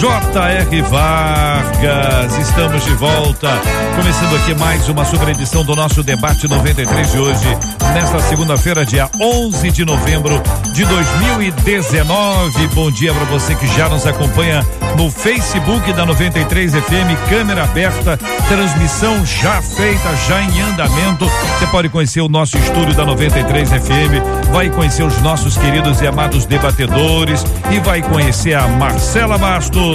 [0.00, 0.82] J.R.
[0.82, 2.38] Vargas.
[2.38, 3.48] Estamos de volta,
[3.96, 7.58] começando aqui mais uma super edição do nosso debate 93 de hoje,
[7.94, 10.42] nesta segunda-feira, dia 11 de novembro
[10.74, 12.66] de 2019.
[12.74, 14.62] Bom dia para você que já nos acompanha
[14.98, 21.24] no Facebook da 93 FM, câmera aberta, transmissão já feita, já em andamento.
[21.58, 26.06] Você pode conhecer o nosso estúdio da 93 FM, vai conhecer os nossos queridos e
[26.06, 29.85] amados debatedores e vai conhecer a Marcela Bastos.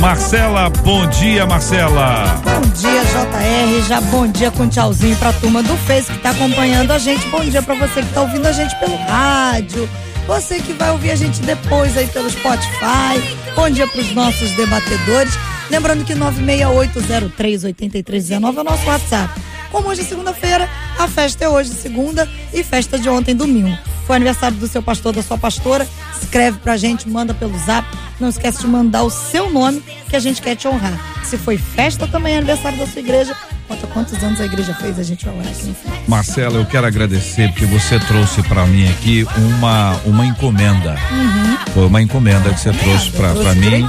[0.00, 2.40] Marcela, bom dia, Marcela.
[2.42, 3.82] Bom dia, JR.
[3.86, 7.28] Já bom dia com tchauzinho pra turma do Face que tá acompanhando a gente.
[7.28, 9.86] Bom dia pra você que tá ouvindo a gente pelo rádio.
[10.26, 13.20] Você que vai ouvir a gente depois aí pelo Spotify.
[13.54, 15.34] Bom dia pros nossos debatedores.
[15.70, 19.38] Lembrando que 968038319 é o nosso WhatsApp.
[19.70, 20.66] Como hoje é segunda-feira,
[20.98, 23.76] a festa é hoje, segunda, e festa de ontem, domingo.
[24.06, 25.86] Foi aniversário do seu pastor, da sua pastora.
[26.22, 27.86] Escreve pra gente, manda pelo zap.
[28.20, 30.98] Não esquece de mandar o seu nome, que a gente quer te honrar.
[31.24, 33.36] Se foi festa, também é aniversário da sua igreja.
[33.96, 35.74] Quantos anos a igreja fez, a gente orar aqui.
[36.06, 40.98] Marcela, eu quero agradecer porque você trouxe para mim aqui uma uma encomenda.
[41.10, 41.56] Uhum.
[41.72, 43.86] Foi uma encomenda que você trouxe para mim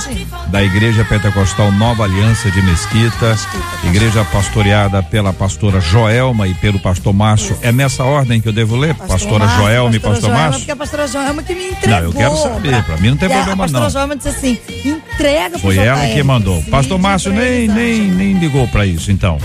[0.47, 3.35] da Igreja Pentecostal Nova Aliança de Mesquita,
[3.83, 7.57] igreja pastoreada pela pastora Joelma e pelo pastor Márcio.
[7.61, 8.95] É nessa ordem que eu devo ler?
[8.95, 10.59] Pastor pastora Márcio, Joelma e pastor Joelma, Márcio?
[10.59, 11.89] Porque a pastora Joelma que me entregou.
[11.89, 13.89] Não, eu quero saber, pra mim não tem problema, A pastora não.
[13.89, 16.61] Joelma disse assim, entrega Foi ela que mandou.
[16.61, 19.37] Sim, Pastor Márcio nem, nem, nem ligou para isso, então.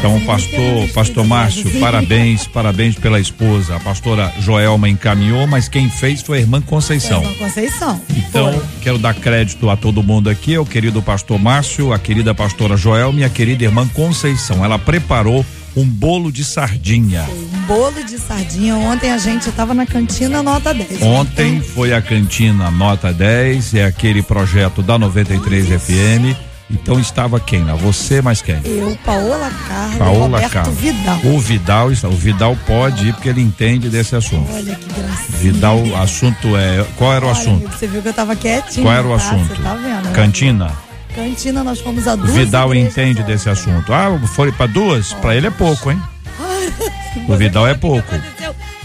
[0.00, 3.76] Então, pastor, pastor Márcio, parabéns, parabéns pela esposa.
[3.76, 7.22] A pastora Joelma encaminhou, mas quem fez foi a irmã Conceição.
[7.22, 8.00] Irmã Conceição.
[8.16, 8.62] Então, Foi.
[8.80, 13.20] quero dar crédito a todo mundo aqui, ao querido pastor Márcio, a querida pastora Joelma
[13.20, 14.64] e a querida irmã Conceição.
[14.64, 15.44] Ela preparou
[15.76, 17.26] um bolo de sardinha.
[17.30, 18.76] Um bolo de sardinha.
[18.76, 21.02] Ontem a gente tava na cantina nota 10.
[21.02, 26.49] Ontem foi a cantina Nota 10, é aquele projeto da 93 FM.
[26.70, 27.74] Então estava quem lá?
[27.74, 28.60] Você mais quem?
[28.64, 30.78] Eu, Paola Carla, Paola Roberto Carlos.
[30.78, 31.18] Vidal.
[31.24, 34.48] O Vidal, está- o Vidal pode ir porque ele entende desse assunto.
[34.52, 35.38] Olha que gracinha.
[35.38, 36.86] Vidal, o assunto é.
[36.96, 37.68] Qual era o Olha, assunto?
[37.76, 38.84] Você viu que eu tava quietinho.
[38.86, 39.16] Qual era o tá?
[39.16, 39.56] assunto?
[39.56, 40.04] Você tá vendo?
[40.04, 40.12] né?
[40.14, 40.70] Cantina.
[41.14, 43.92] Cantina, nós fomos a O duas Vidal entende desse assunto.
[43.92, 45.12] Ah, foi para duas?
[45.14, 46.00] Para ele é pouco, hein?
[47.28, 48.14] O Vidal é pouco.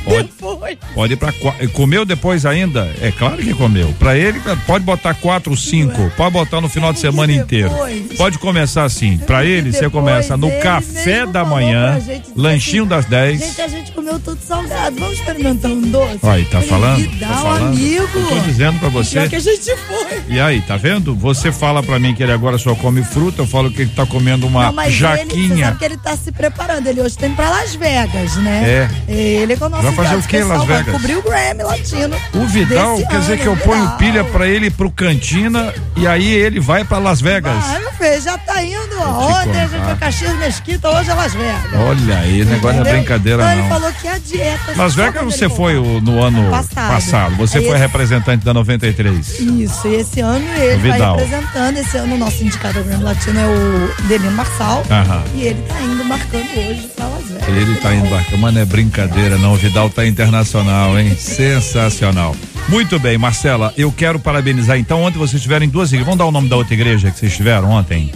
[0.06, 0.78] Pode- Depois.
[0.94, 1.34] Pode ir para
[1.74, 2.90] comeu depois ainda?
[3.02, 3.94] É claro que comeu.
[4.00, 6.12] Para ele pode botar quatro, cinco.
[6.16, 7.72] Pode botar no final de semana inteiro.
[8.18, 9.18] Pode começar assim.
[9.18, 13.40] Para ele você começa no café da manhã, pra gente, lanchinho assim, das 10.
[13.40, 14.96] Gente, a gente comeu tudo salgado.
[15.00, 16.20] Vamos experimentar um doce?
[16.24, 17.20] Aí, tá falando?
[17.20, 17.68] Tá falando?
[17.68, 17.96] amigo.
[18.16, 19.28] Eu tô dizendo pra você.
[19.28, 20.22] Que a gente foi.
[20.30, 21.16] E aí, tá vendo?
[21.16, 24.06] Você fala pra mim que ele agora só come fruta, eu falo que ele tá
[24.06, 25.66] comendo uma Não, mas ele, você jaquinha.
[25.68, 26.88] sabe que ele tá se preparando.
[26.88, 28.88] Ele hoje tem pra Las Vegas, né?
[29.08, 29.12] É.
[29.12, 30.94] Ele com o nosso fazer o quê em Las vai Vegas?
[30.96, 32.16] cobrir o Grammy latino.
[32.34, 33.98] O Vidal, quer dizer ano, que eu ponho Vidal.
[33.98, 37.54] pilha pra ele pro Cantina e aí ele vai pra Las Vegas.
[37.66, 39.00] Ah, meu filho, já tá indo.
[39.02, 41.56] Ontem a gente foi Caxias Mesquita, hoje é Las Vegas.
[41.74, 43.70] Olha aí, o negócio não é brincadeira então, ele não.
[43.70, 44.74] falou que a dieta.
[44.76, 46.94] Las Vegas você ele foi o- no ano Passado.
[46.94, 47.36] passado.
[47.38, 49.40] Você Aí foi esse- representante da 93.
[49.40, 51.18] Isso, e esse ano ele vai Vidal.
[51.18, 51.78] representando.
[51.78, 54.84] Esse ano o nosso indicador Grammy Latino é o Delino Marçal.
[54.90, 55.24] Aham.
[55.36, 57.48] E ele tá indo marcando hoje pra Las Vegas.
[57.48, 59.58] Ele tá indo bacana, mas não é brincadeira não, o
[59.90, 61.16] Tá internacional, hein?
[61.18, 62.36] Sensacional.
[62.68, 66.26] Muito bem, Marcela, eu quero parabenizar então, ontem vocês estiveram em duas igrejas, vamos dar
[66.26, 68.12] o nome da outra igreja que vocês estiveram ontem?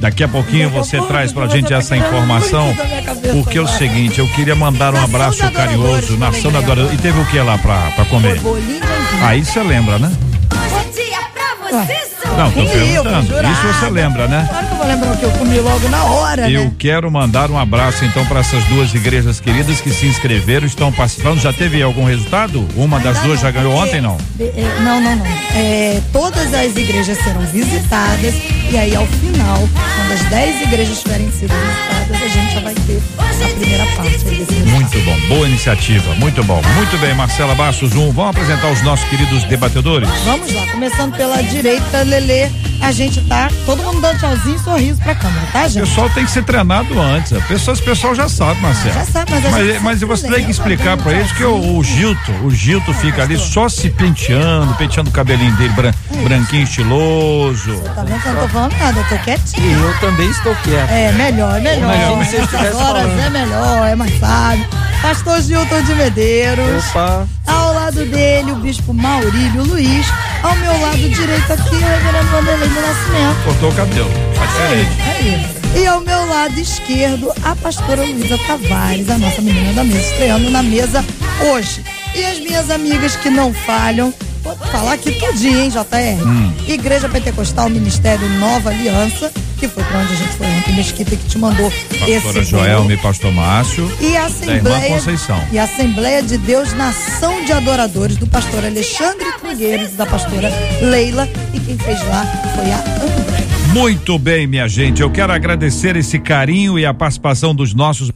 [0.00, 3.60] Daqui a pouquinho você pouco, traz pra gente tá essa tirando informação, da porque é
[3.62, 6.72] o seguinte, eu queria mandar um abraço carinhoso, nação da ganhou.
[6.84, 8.32] Adora- E teve o que lá pra, pra comer?
[8.32, 8.80] Aipim.
[9.22, 10.12] Aí você lembra, né?
[10.50, 12.07] Bom dia pra você,
[12.38, 13.26] Não, tô perguntando.
[13.26, 13.48] jurada.
[13.52, 14.46] Isso você lembra, né?
[14.48, 16.72] Claro que eu vou lembrar o que eu comi logo na hora, Eu né?
[16.78, 21.40] quero mandar um abraço então para essas duas igrejas queridas que se inscreveram, estão participando.
[21.40, 22.66] Já teve algum resultado?
[22.76, 24.16] Uma das duas já ganhou ontem, não?
[24.38, 25.26] É, não, não, não.
[25.54, 28.34] É, todas as igrejas serão visitadas
[28.70, 29.58] e aí ao final,
[29.96, 34.24] quando as 10 igrejas tiverem sido visitadas, a gente já vai ter a primeira parte.
[34.70, 36.60] Muito bom, boa iniciativa, muito bom.
[36.76, 38.12] Muito bem, Marcela Bastos, um.
[38.12, 40.08] Vamos apresentar os nossos queridos debatedores?
[40.24, 42.50] Vamos lá, começando pela direita, Lele
[42.80, 45.82] a gente tá todo mundo dando tchauzinho e sorriso pra câmera, tá, gente?
[45.82, 47.32] O pessoal tem que ser treinado antes.
[47.32, 48.94] A pessoa, o pessoal já sabe, Marcelo.
[48.94, 51.42] Já sabe, mas a mas, gente mas você tem que lembra, explicar pra eles que
[51.42, 55.92] o, o Gilto, o Gilto fica ali só se penteando, penteando o cabelinho dele bran-
[56.22, 57.78] branquinho, estiloso.
[57.94, 59.78] Tá vendo que eu tô falando nada, eu tô E quietinho.
[59.84, 60.90] eu também estou quieto.
[60.90, 61.94] É melhor, é melhor.
[61.94, 63.20] Eu Nessas horas falando.
[63.20, 64.66] é melhor, é mais fácil.
[65.02, 66.84] Pastor Gilton de Medeiros.
[66.90, 70.06] Opa, Ao lado dele, o bispo Maurílio Luiz.
[70.42, 73.44] Ao meu lado direito aqui, o reverendo Vanderlei do Nascimento.
[73.44, 74.10] Cortou o cabelo.
[74.34, 74.90] Tá diferente.
[75.02, 75.58] Aí.
[75.82, 80.50] E ao meu lado esquerdo, a pastora Luísa Tavares, a nossa menina da mesa, estreando
[80.50, 81.04] na mesa
[81.52, 81.84] hoje.
[82.14, 84.12] E as minhas amigas que não falham,
[84.42, 86.26] vou falar aqui tudinho, hein, JR?
[86.26, 86.52] Hum.
[86.66, 91.28] Igreja Pentecostal Ministério Nova Aliança, que foi pra onde a gente foi ontem, Mesquita, que
[91.28, 93.90] te mandou Pastora esse Joelma e Pastor Márcio.
[94.00, 95.40] e a Assembleia, Conceição.
[95.52, 100.50] e a Assembleia de Deus Nação de Adoradores do pastor Alexandre Trigueiros e da pastora
[100.80, 101.28] Leila.
[101.54, 102.24] E quem fez lá
[102.54, 103.48] foi a André.
[103.72, 105.02] Muito bem, minha gente.
[105.02, 108.10] Eu quero agradecer esse carinho e a participação dos nossos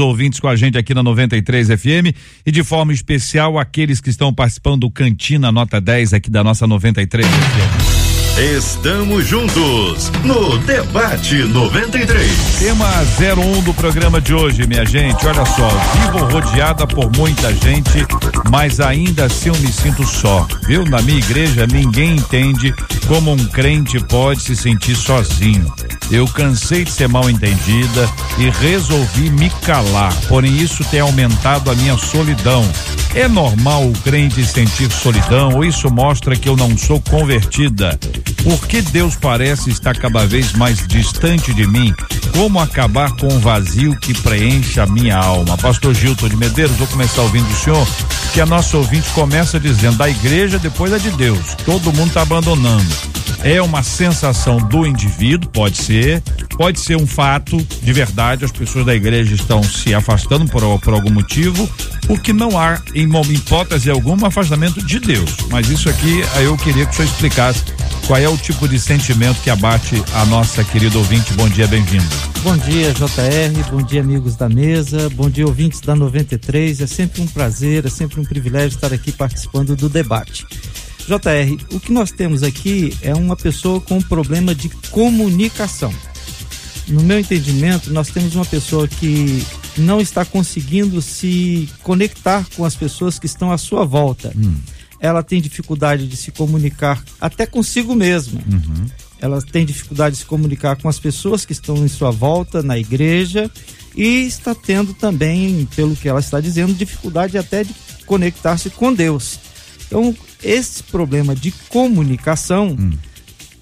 [0.00, 2.16] ouvintes com a gente aqui na 93 FM
[2.46, 6.66] e de forma especial aqueles que estão participando do Cantina Nota 10 aqui da nossa
[6.66, 8.02] 93 FM.
[8.56, 12.58] Estamos juntos no Debate 93.
[12.58, 12.88] Tema
[13.58, 15.26] 01 do programa de hoje, minha gente.
[15.26, 18.06] Olha só, vivo rodeada por muita gente,
[18.50, 20.48] mas ainda assim eu me sinto só.
[20.66, 20.86] Viu?
[20.86, 22.74] Na minha igreja ninguém entende
[23.06, 25.70] como um crente pode se sentir sozinho.
[26.12, 28.06] Eu cansei de ser mal entendida
[28.38, 30.14] e resolvi me calar.
[30.28, 32.62] Porém, isso tem aumentado a minha solidão.
[33.14, 37.98] É normal o crente sentir solidão ou isso mostra que eu não sou convertida?
[38.42, 41.94] Por que Deus parece estar cada vez mais distante de mim?
[42.34, 45.58] Como acabar com o vazio que preenche a minha alma?
[45.58, 47.86] Pastor Gilton de Medeiros, vou começar ouvindo o senhor,
[48.32, 51.54] que a nossa ouvinte começa dizendo da igreja depois é de Deus.
[51.66, 53.12] Todo mundo está abandonando.
[53.44, 56.22] É uma sensação do indivíduo, pode ser,
[56.56, 60.94] pode ser um fato de verdade, as pessoas da igreja estão se afastando por, por
[60.94, 61.68] algum motivo,
[62.08, 65.30] o que não há, em hipótese alguma, afastamento de Deus.
[65.50, 67.64] Mas isso aqui eu queria que o senhor explicasse
[68.06, 71.32] qual é o tipo de sentimento que abate a nossa querida ouvinte.
[71.34, 72.04] Bom dia, bem-vindo.
[72.42, 76.80] bom dia JR, bom dia amigos da mesa, bom dia ouvintes da 93.
[76.80, 80.46] É sempre um prazer, é sempre um privilégio estar aqui participando do debate.
[81.06, 85.92] JR, o que nós temos aqui é uma pessoa com um problema de comunicação.
[86.88, 89.44] No meu entendimento, nós temos uma pessoa que
[89.76, 94.32] não está conseguindo se conectar com as pessoas que estão à sua volta.
[95.00, 98.40] Ela tem dificuldade de se comunicar até consigo mesma.
[99.20, 102.78] Ela tem dificuldade de se comunicar com as pessoas que estão em sua volta na
[102.78, 103.50] igreja
[103.96, 107.74] e está tendo também, pelo que ela está dizendo, dificuldade até de
[108.06, 109.38] conectar-se com Deus.
[109.86, 112.76] Então, esse problema de comunicação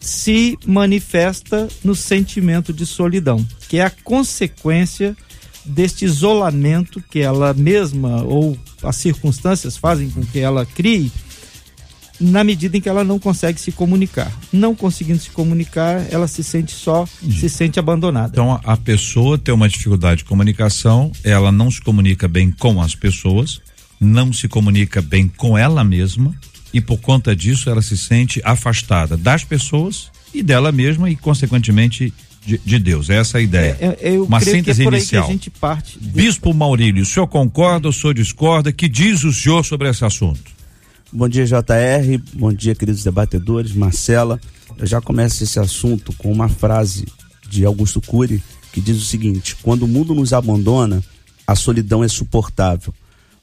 [0.00, 5.16] se manifesta no sentimento de solidão, que é a consequência
[5.64, 11.12] deste isolamento que ela mesma ou as circunstâncias fazem com que ela crie
[12.20, 14.30] na medida em que ela não consegue se comunicar.
[14.52, 18.28] Não conseguindo se comunicar, ela se sente só, se sente abandonada.
[18.32, 22.80] Então a, a pessoa tem uma dificuldade de comunicação, ela não se comunica bem com
[22.82, 23.60] as pessoas,
[23.98, 26.34] não se comunica bem com ela mesma
[26.72, 32.12] e por conta disso ela se sente afastada das pessoas e dela mesma e consequentemente
[32.44, 33.10] de, de Deus.
[33.10, 33.76] Essa é a ideia.
[33.80, 35.24] É, é, eu uma creio síntese que é por aí inicial.
[35.24, 35.98] que a gente parte.
[35.98, 38.72] de- Bispo Maurílio, o senhor concorda ou o senhor discorda?
[38.72, 40.50] Que diz o senhor sobre esse assunto?
[41.12, 42.22] Bom dia, JR.
[42.34, 43.72] Bom dia, queridos debatedores.
[43.72, 44.40] Marcela,
[44.78, 47.04] eu já começo esse assunto com uma frase
[47.48, 48.42] de Augusto Cury
[48.72, 51.02] que diz o seguinte: Quando o mundo nos abandona,
[51.46, 52.94] a solidão é suportável.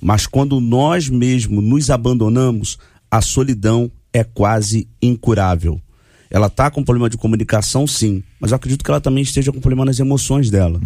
[0.02, 2.78] Mas quando nós mesmos nos abandonamos,
[3.12, 5.82] a solidão é quase incurável.
[6.30, 9.60] Ela está com problema de comunicação, sim, mas eu acredito que ela também esteja com
[9.60, 10.80] problema nas emoções dela.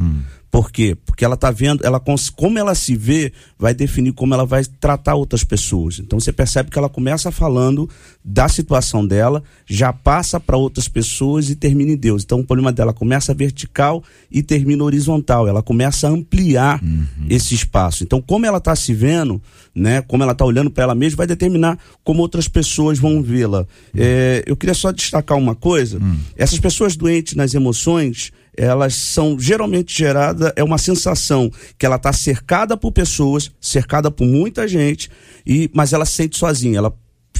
[0.51, 0.97] Por quê?
[1.05, 2.01] Porque ela está vendo, ela
[2.35, 5.97] como ela se vê, vai definir como ela vai tratar outras pessoas.
[5.99, 7.89] Então você percebe que ela começa falando
[8.23, 12.23] da situação dela, já passa para outras pessoas e termina em Deus.
[12.23, 15.47] Então o problema dela começa vertical e termina horizontal.
[15.47, 16.81] Ela começa a ampliar
[17.29, 18.03] esse espaço.
[18.03, 19.41] Então como ela está se vendo,
[19.73, 23.65] né, como ela está olhando para ela mesma, vai determinar como outras pessoas vão vê-la.
[23.95, 25.97] É, eu queria só destacar uma coisa:
[26.35, 32.11] essas pessoas doentes nas emoções, elas são geralmente geradas, é uma sensação que ela está
[32.11, 35.09] cercada por pessoas, cercada por muita gente,
[35.45, 36.77] e mas ela se sente sozinha.
[36.77, 36.93] Ela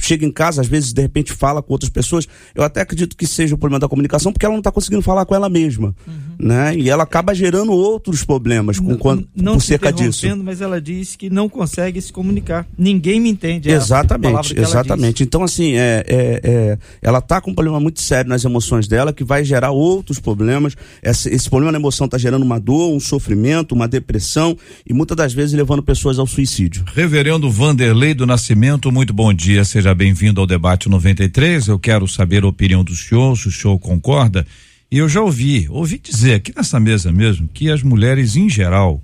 [0.04, 2.26] chega em casa, às vezes, de repente, fala com outras pessoas.
[2.54, 5.24] Eu até acredito que seja o problema da comunicação, porque ela não está conseguindo falar
[5.24, 5.94] com ela mesma.
[6.06, 6.46] Uhum.
[6.46, 6.76] Né?
[6.76, 10.26] E ela acaba gerando outros problemas com, quando, não por cerca disso.
[10.42, 12.66] Mas ela disse que não consegue se comunicar.
[12.76, 13.70] Ninguém me entende.
[13.70, 15.22] É exatamente, exatamente.
[15.22, 19.12] Então, assim, é, é, é ela está com um problema muito sério nas emoções dela,
[19.12, 20.74] que vai gerar outros problemas.
[21.02, 25.16] Esse, esse problema na emoção está gerando uma dor, um sofrimento, uma depressão e muitas
[25.16, 26.84] das vezes levando pessoas ao suicídio.
[26.94, 31.68] Reverendo Vanderlei do Nascimento, muito bom dia, seja bem-vindo ao debate 93.
[31.68, 34.46] Eu quero saber a opinião do senhor, se o senhor concorda.
[34.90, 39.00] E eu já ouvi, ouvi dizer aqui nessa mesa mesmo, que as mulheres em geral,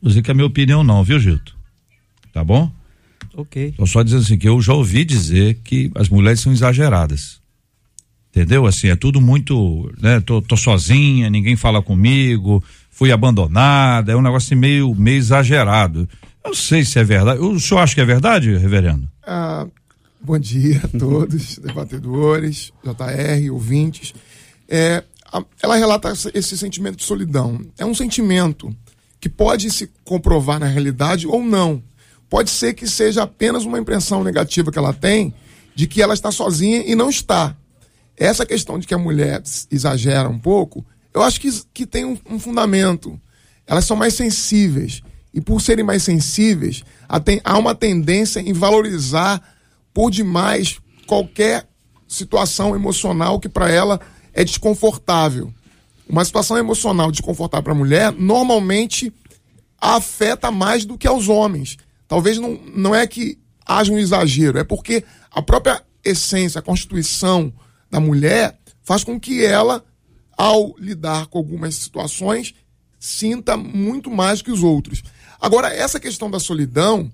[0.00, 1.54] vou dizer que é a minha opinião não, viu, Gilto?
[2.32, 2.70] Tá bom?
[3.34, 3.74] Ok.
[3.76, 7.40] Tô só dizendo assim, que eu já ouvi dizer que as mulheres são exageradas.
[8.30, 8.64] Entendeu?
[8.66, 10.20] Assim, é tudo muito, né?
[10.20, 16.08] Tô, tô sozinha, ninguém fala comigo, fui abandonada, é um negócio assim meio, meio exagerado.
[16.44, 17.40] Eu não sei se é verdade.
[17.40, 19.08] O senhor acha que é verdade, reverendo?
[19.26, 19.66] Ah,
[20.22, 24.14] bom dia a todos, debatedores, JR, ouvintes.
[24.68, 27.60] É, a, ela relata esse sentimento de solidão.
[27.78, 28.74] É um sentimento
[29.18, 31.82] que pode se comprovar na realidade ou não.
[32.28, 35.34] Pode ser que seja apenas uma impressão negativa que ela tem
[35.74, 37.56] de que ela está sozinha e não está.
[38.16, 42.18] Essa questão de que a mulher exagera um pouco, eu acho que, que tem um,
[42.28, 43.18] um fundamento.
[43.66, 45.02] Elas são mais sensíveis.
[45.32, 46.84] E por serem mais sensíveis,
[47.44, 49.40] há uma tendência em valorizar
[49.92, 51.68] por demais qualquer
[52.06, 54.00] situação emocional que para ela
[54.32, 55.52] é desconfortável.
[56.08, 59.12] Uma situação emocional desconfortável para a mulher normalmente
[59.80, 61.76] afeta mais do que aos homens.
[62.08, 67.52] Talvez não, não é que haja um exagero, é porque a própria essência, a constituição
[67.90, 69.84] da mulher faz com que ela,
[70.36, 72.54] ao lidar com algumas situações,
[72.98, 75.02] sinta muito mais que os outros.
[75.40, 77.10] Agora, essa questão da solidão,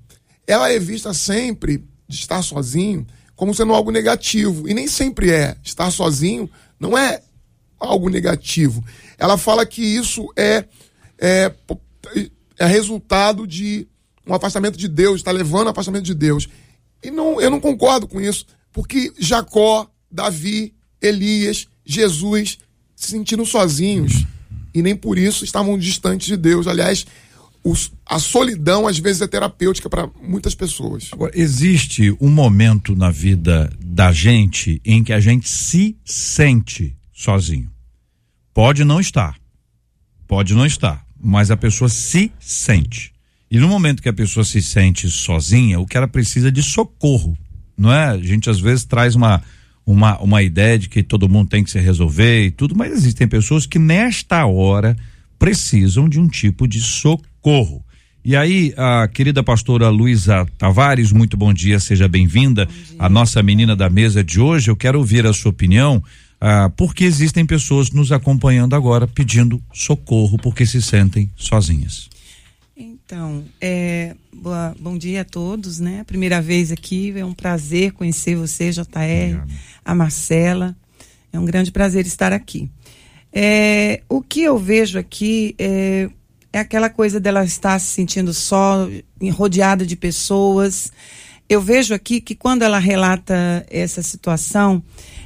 [0.47, 4.69] ela é vista sempre de estar sozinho como sendo algo negativo.
[4.69, 5.57] E nem sempre é.
[5.63, 7.21] Estar sozinho não é
[7.79, 8.85] algo negativo.
[9.19, 10.65] Ela fala que isso é,
[11.19, 11.53] é,
[12.59, 13.87] é resultado de
[14.27, 16.49] um afastamento de Deus, está levando ao afastamento de Deus.
[17.03, 22.59] E não, eu não concordo com isso, porque Jacó, Davi, Elias, Jesus
[22.97, 24.25] se sentiram sozinhos
[24.75, 26.67] e nem por isso estavam distantes de Deus.
[26.67, 27.07] Aliás,
[27.69, 31.09] os, a solidão às vezes é terapêutica para muitas pessoas.
[31.11, 37.69] Agora, existe um momento na vida da gente em que a gente se sente sozinho.
[38.55, 39.37] Pode não estar,
[40.29, 43.13] pode não estar, mas a pessoa se sente.
[43.51, 46.63] E no momento que a pessoa se sente sozinha, o que ela precisa é de
[46.63, 47.37] socorro,
[47.77, 48.05] não é?
[48.11, 49.43] A gente às vezes traz uma
[49.85, 53.29] uma, uma ideia de que todo mundo tem que se resolver e tudo, mas existem
[53.29, 54.97] pessoas que nesta hora
[55.39, 57.85] precisam de um tipo de socorro.
[58.25, 62.69] E aí, a querida pastora Luísa Tavares, muito bom dia, seja bem-vinda.
[62.99, 66.03] A nossa menina da mesa de hoje, eu quero ouvir a sua opinião,
[66.41, 72.11] ah, porque existem pessoas nos acompanhando agora pedindo socorro porque se sentem sozinhas.
[72.77, 76.03] Então, é, boa, bom dia a todos, né?
[76.05, 79.51] Primeira vez aqui, é um prazer conhecer você, JR, Obrigado.
[79.85, 80.77] a Marcela.
[81.33, 82.69] É um grande prazer estar aqui.
[83.39, 86.09] É, o que eu vejo aqui é,
[86.51, 88.89] é aquela coisa dela estar se sentindo só,
[89.35, 90.91] rodeada de pessoas.
[91.47, 94.83] Eu vejo aqui que quando ela relata essa situação,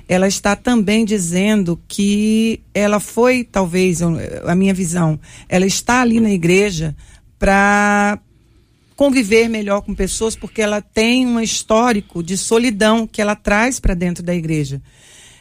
[0.09, 5.17] ela está também dizendo que ela foi, talvez, a minha visão,
[5.49, 6.97] ela está ali na igreja
[7.39, 8.19] para
[8.97, 13.95] conviver melhor com pessoas, porque ela tem um histórico de solidão que ela traz para
[13.95, 14.83] dentro da igreja.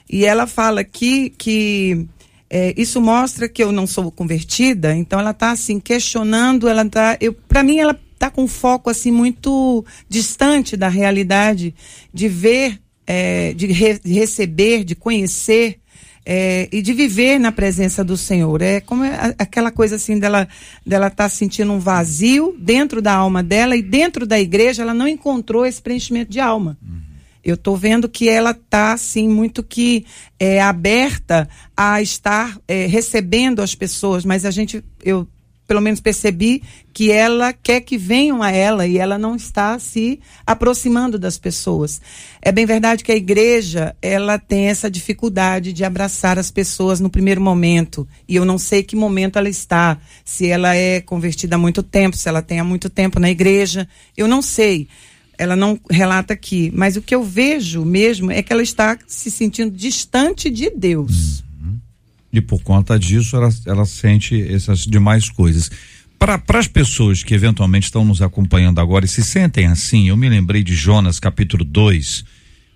[0.07, 2.07] E ela fala aqui que
[2.49, 7.17] é, isso mostra que eu não sou convertida, então ela está assim questionando, ela tá,
[7.21, 11.75] eu, para mim ela está com foco assim muito distante da realidade
[12.13, 15.79] de ver, é, de, re, receber, de conhecer
[16.25, 18.61] é, e de viver na presença do Senhor.
[18.61, 19.03] É como
[19.37, 20.47] aquela coisa assim dela
[20.85, 25.07] dela tá sentindo um vazio dentro da alma dela e dentro da igreja ela não
[25.07, 26.77] encontrou esse preenchimento de alma.
[26.81, 26.98] Uhum.
[27.49, 30.05] Eu estou vendo que ela está assim muito que
[30.39, 35.27] é, aberta a estar é, recebendo as pessoas, mas a gente eu
[35.69, 40.19] pelo menos percebi que ela quer que venham a ela e ela não está se
[40.43, 42.01] aproximando das pessoas.
[42.41, 47.07] É bem verdade que a igreja, ela tem essa dificuldade de abraçar as pessoas no
[47.07, 51.59] primeiro momento, e eu não sei que momento ela está, se ela é convertida há
[51.59, 53.87] muito tempo, se ela tem há muito tempo na igreja,
[54.17, 54.87] eu não sei.
[55.39, 59.31] Ela não relata aqui, mas o que eu vejo mesmo é que ela está se
[59.31, 61.41] sentindo distante de Deus.
[62.31, 65.71] E por conta disso, ela, ela sente essas demais coisas.
[66.19, 70.27] Para as pessoas que eventualmente estão nos acompanhando agora e se sentem assim, eu me
[70.27, 72.25] lembrei de Jonas capítulo 2,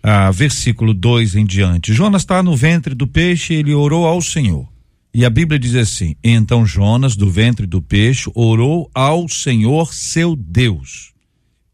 [0.01, 1.93] ah, versículo 2 em diante.
[1.93, 4.65] Jonas está no ventre do peixe, ele orou ao Senhor.
[5.13, 10.35] E a Bíblia diz assim: Então Jonas, do ventre do peixe, orou ao Senhor seu
[10.35, 11.13] Deus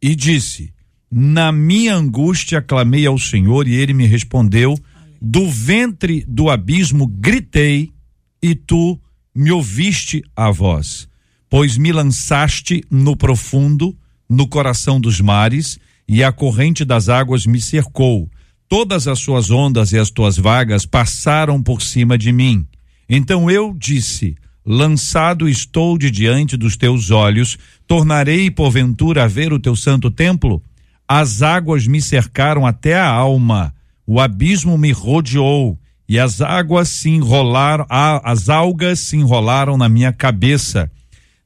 [0.01, 0.73] e disse:
[1.11, 4.77] Na minha angústia clamei ao Senhor e ele me respondeu.
[5.21, 7.91] Do ventre do abismo gritei
[8.41, 8.99] e tu
[9.35, 11.07] me ouviste a voz,
[11.49, 13.97] pois me lançaste no profundo,
[14.29, 18.29] no coração dos mares, e a corrente das águas me cercou.
[18.67, 22.65] Todas as suas ondas e as tuas vagas passaram por cima de mim.
[23.09, 24.35] Então eu disse:
[24.65, 30.61] Lançado estou de diante dos teus olhos, tornarei porventura a ver o teu santo templo?
[31.11, 33.73] As águas me cercaram até a alma,
[34.05, 35.75] o abismo me rodeou,
[36.07, 40.91] e as águas se enrolaram, as algas se enrolaram na minha cabeça.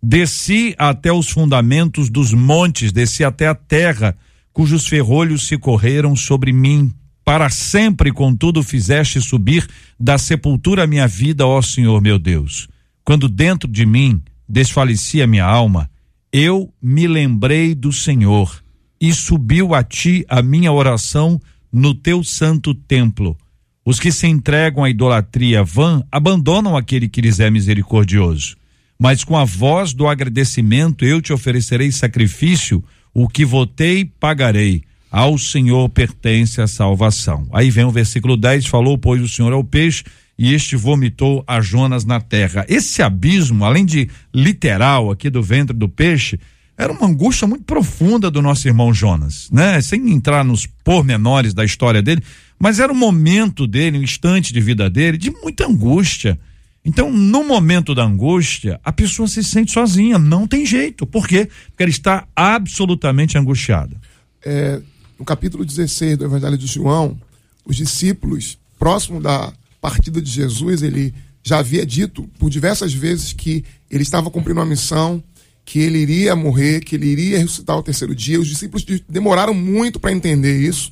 [0.01, 4.17] Desci até os fundamentos dos montes, desci até a terra,
[4.51, 6.91] cujos ferrolhos se correram sobre mim.
[7.23, 9.65] Para sempre, contudo, fizeste subir
[9.97, 12.67] da sepultura a minha vida, ó Senhor meu Deus.
[13.05, 15.89] Quando dentro de mim desfalecia minha alma,
[16.33, 18.62] eu me lembrei do Senhor
[19.03, 21.37] e subiu a ti a minha oração
[21.69, 23.37] no teu santo templo.
[23.83, 28.55] Os que se entregam à idolatria vã abandonam aquele que lhes é misericordioso.
[28.97, 32.81] Mas com a voz do agradecimento eu te oferecerei sacrifício,
[33.13, 37.45] o que votei pagarei ao Senhor pertence a salvação.
[37.51, 40.05] Aí vem o versículo 10, falou, pois o Senhor é o peixe,
[40.39, 42.65] e este vomitou a Jonas na terra.
[42.69, 46.39] Esse abismo, além de literal aqui do ventre do peixe,
[46.77, 49.79] era uma angústia muito profunda do nosso irmão Jonas, né?
[49.81, 52.23] Sem entrar nos pormenores da história dele,
[52.57, 56.39] mas era um momento dele, um instante de vida dele, de muita angústia.
[56.85, 61.05] Então, no momento da angústia, a pessoa se sente sozinha, não tem jeito.
[61.05, 61.47] Por quê?
[61.67, 63.95] Porque ela está absolutamente angustiada.
[64.43, 64.81] É,
[65.17, 67.17] no capítulo 16 do Evangelho de João,
[67.65, 71.13] os discípulos, próximo da partida de Jesus, ele
[71.43, 75.23] já havia dito por diversas vezes que ele estava cumprindo uma missão,
[75.65, 78.39] que ele iria morrer, que ele iria ressuscitar ao terceiro dia.
[78.39, 80.91] Os discípulos demoraram muito para entender isso.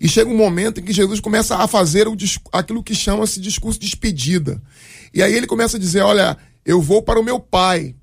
[0.00, 2.16] E chega um momento em que Jesus começa a fazer o,
[2.52, 4.60] aquilo que chama-se discurso de despedida.
[5.12, 7.94] E aí ele começa a dizer: Olha, eu vou para o meu pai,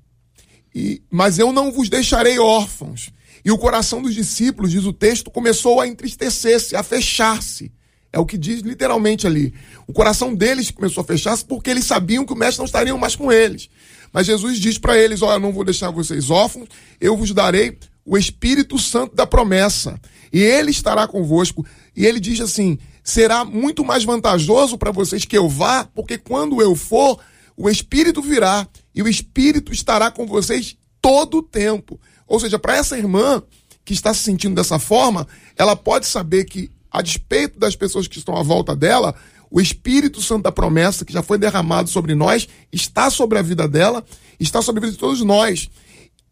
[0.74, 3.10] e, mas eu não vos deixarei órfãos.
[3.44, 7.72] E o coração dos discípulos, diz o texto, começou a entristecer-se, a fechar-se.
[8.12, 9.52] É o que diz literalmente ali.
[9.86, 13.14] O coração deles começou a fechar-se porque eles sabiam que o mestre não estaria mais
[13.14, 13.68] com eles.
[14.12, 16.68] Mas Jesus diz para eles: Olha, não vou deixar vocês órfãos,
[17.00, 20.00] eu vos darei o Espírito Santo da promessa.
[20.32, 21.64] E ele estará convosco.
[21.94, 26.60] E ele diz assim: será muito mais vantajoso para vocês que eu vá, porque quando
[26.60, 27.18] eu for,
[27.56, 32.00] o Espírito virá e o Espírito estará com vocês todo o tempo.
[32.26, 33.42] Ou seja, para essa irmã
[33.84, 38.18] que está se sentindo dessa forma, ela pode saber que, a despeito das pessoas que
[38.18, 39.14] estão à volta dela,
[39.50, 43.66] o Espírito Santo da promessa, que já foi derramado sobre nós, está sobre a vida
[43.66, 44.04] dela,
[44.38, 45.70] está sobre a vida de todos nós.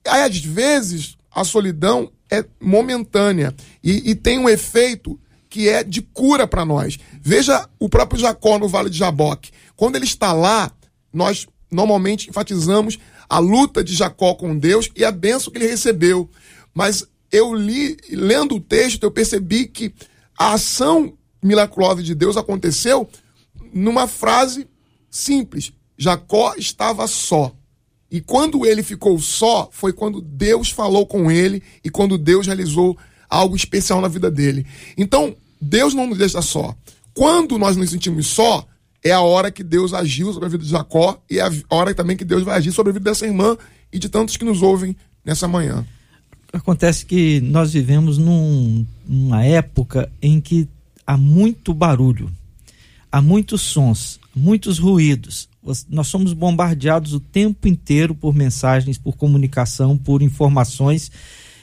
[0.06, 6.02] Aí, às vezes, a solidão é momentânea e, e tem um efeito que é de
[6.02, 6.98] cura para nós.
[7.20, 9.50] Veja o próprio Jacó no Vale de Jaboque.
[9.74, 10.70] Quando ele está lá,
[11.12, 16.28] nós normalmente enfatizamos a luta de Jacó com Deus e a benção que ele recebeu.
[16.74, 19.94] Mas eu li, lendo o texto, eu percebi que
[20.38, 23.08] a ação milagrosa de Deus aconteceu
[23.72, 24.66] numa frase
[25.10, 27.52] simples: Jacó estava só.
[28.10, 32.96] E quando ele ficou só, foi quando Deus falou com ele e quando Deus realizou
[33.28, 34.64] algo especial na vida dele.
[34.96, 36.74] Então, Deus não nos deixa só.
[37.12, 38.64] Quando nós nos sentimos só,
[39.02, 41.94] é a hora que Deus agiu sobre a vida de Jacó e é a hora
[41.94, 43.56] também que Deus vai agir sobre a vida dessa irmã
[43.92, 45.84] e de tantos que nos ouvem nessa manhã.
[46.56, 50.66] Acontece que nós vivemos num, numa época em que
[51.06, 52.32] há muito barulho,
[53.12, 55.50] há muitos sons, muitos ruídos.
[55.90, 61.10] Nós somos bombardeados o tempo inteiro por mensagens, por comunicação, por informações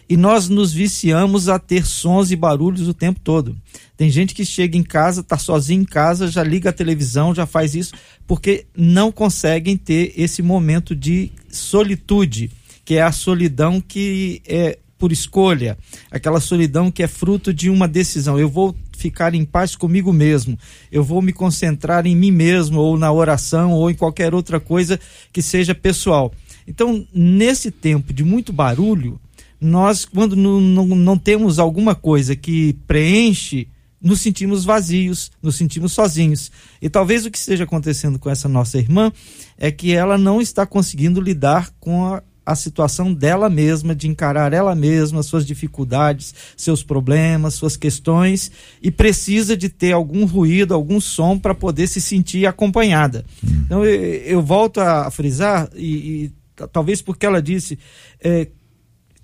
[0.07, 3.57] e nós nos viciamos a ter sons e barulhos o tempo todo.
[3.97, 7.47] Tem gente que chega em casa, está sozinho em casa, já liga a televisão, já
[7.47, 7.93] faz isso,
[8.27, 12.51] porque não conseguem ter esse momento de solitude,
[12.85, 15.77] que é a solidão que é por escolha,
[16.09, 18.39] aquela solidão que é fruto de uma decisão.
[18.39, 20.57] Eu vou ficar em paz comigo mesmo,
[20.89, 24.97] eu vou me concentrar em mim mesmo, ou na oração, ou em qualquer outra coisa
[25.33, 26.31] que seja pessoal.
[26.65, 29.19] Então, nesse tempo de muito barulho,
[29.59, 33.67] nós, quando não, não, não temos alguma coisa que preenche,
[34.01, 36.49] nos sentimos vazios, nos sentimos sozinhos.
[36.81, 39.11] E talvez o que esteja acontecendo com essa nossa irmã
[39.57, 44.53] é que ela não está conseguindo lidar com a a situação dela mesma, de encarar
[44.53, 48.51] ela mesma, suas dificuldades, seus problemas, suas questões
[48.81, 53.25] e precisa de ter algum ruído, algum som para poder se sentir acompanhada.
[53.43, 53.63] Hum.
[53.65, 56.31] Então eu, eu, volto a frisar e, e
[56.71, 57.79] talvez porque ela disse
[58.21, 58.47] é,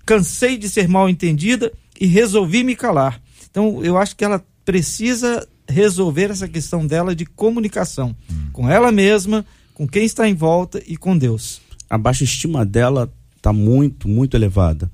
[0.06, 3.20] cansei de ser mal entendida e resolvi me calar.
[3.50, 8.48] Então eu acho que ela precisa resolver essa questão dela de comunicação hum.
[8.52, 13.12] com ela mesma, com quem está em volta e com Deus a baixa estima dela
[13.36, 14.90] está muito, muito elevada.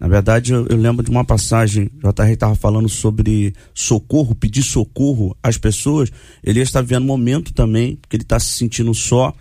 [0.00, 5.36] Na verdade, eu, eu, lembro de uma passagem, JR estava falando sobre socorro, pedir socorro
[5.42, 6.10] às pessoas.
[6.42, 9.32] Ele está vivendo um momento também, que ele está se sentindo só,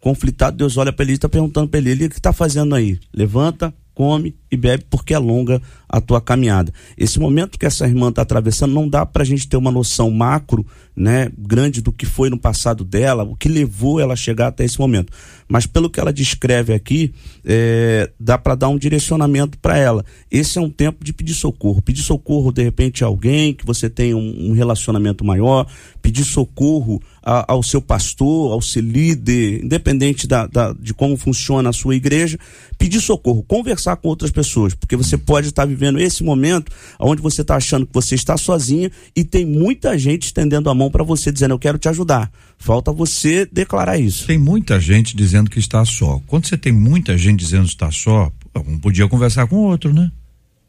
[0.00, 0.56] conflitado.
[0.56, 2.98] Deus olha para ele e está perguntando para ele: ele o que está fazendo aí?
[3.14, 6.72] Levanta, come e bebe porque é longa a tua caminhada.
[6.96, 10.10] Esse momento que essa irmã está atravessando não dá para a gente ter uma noção
[10.10, 14.48] macro, né, grande do que foi no passado dela, o que levou ela a chegar
[14.48, 15.12] até esse momento.
[15.48, 20.04] Mas pelo que ela descreve aqui, é, dá para dar um direcionamento para ela.
[20.30, 21.80] Esse é um tempo de pedir socorro.
[21.80, 25.66] Pedir socorro de repente a alguém que você tem um, um relacionamento maior,
[26.02, 31.70] pedir socorro a, ao seu pastor, ao seu líder, independente da, da, de como funciona
[31.70, 32.38] a sua igreja,
[32.76, 34.37] pedir socorro, conversar com outras pessoas,
[34.74, 38.90] porque você pode estar vivendo esse momento onde você está achando que você está sozinha
[39.14, 42.30] e tem muita gente estendendo a mão para você dizendo eu quero te ajudar.
[42.58, 44.26] Falta você declarar isso.
[44.26, 46.20] Tem muita gente dizendo que está só.
[46.26, 48.32] Quando você tem muita gente dizendo que está só,
[48.66, 50.10] um podia conversar com o outro, né?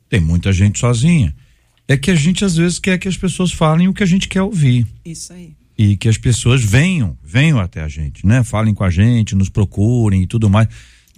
[0.10, 1.36] Tem muita gente sozinha.
[1.88, 4.27] É que a gente às vezes quer que as pessoas falem o que a gente
[4.27, 4.86] quer ouvir.
[5.03, 5.53] Isso aí.
[5.77, 8.43] E que as pessoas venham, venham até a gente, né?
[8.43, 10.67] Falem com a gente, nos procurem e tudo mais.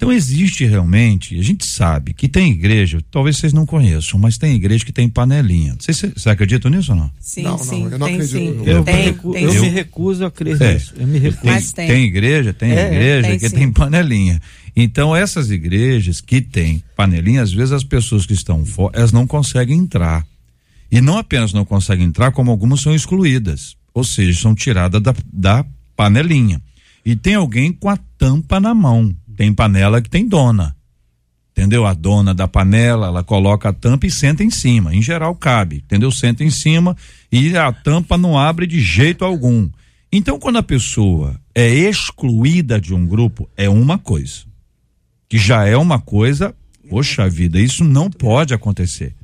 [0.02, 4.56] Então existe realmente, a gente sabe que tem igreja, talvez vocês não conheçam, mas tem
[4.56, 5.76] igreja que tem panelinha.
[5.78, 7.12] Você, você acredita nisso ou não?
[7.20, 8.64] Sim, não, sim, não, eu não tem, acredito.
[8.64, 8.64] Sim.
[8.66, 10.94] Eu, tem, recu tem, eu, me recuso a crer é, nisso.
[10.98, 11.42] Eu me recuso.
[11.44, 11.88] Tem, mas tem.
[11.88, 13.56] tem igreja, tem é, igreja tem, que sim.
[13.58, 14.42] tem panelinha.
[14.76, 19.28] Então essas igrejas que têm panelinha, às vezes as pessoas que estão fora, elas não
[19.28, 20.26] conseguem entrar.
[20.92, 23.78] E não apenas não conseguem entrar, como algumas são excluídas.
[23.94, 25.64] Ou seja, são tiradas da, da
[25.96, 26.60] panelinha.
[27.06, 30.76] E tem alguém com a tampa na mão tem panela que tem dona.
[31.52, 31.86] Entendeu?
[31.86, 34.96] A dona da panela, ela coloca a tampa e senta em cima.
[34.96, 36.12] Em geral cabe, entendeu?
[36.12, 36.96] Senta em cima
[37.32, 39.70] e a tampa não abre de jeito algum.
[40.12, 44.44] Então, quando a pessoa é excluída de um grupo, é uma coisa.
[45.30, 46.54] Que já é uma coisa,
[46.90, 49.16] poxa vida, isso não pode acontecer.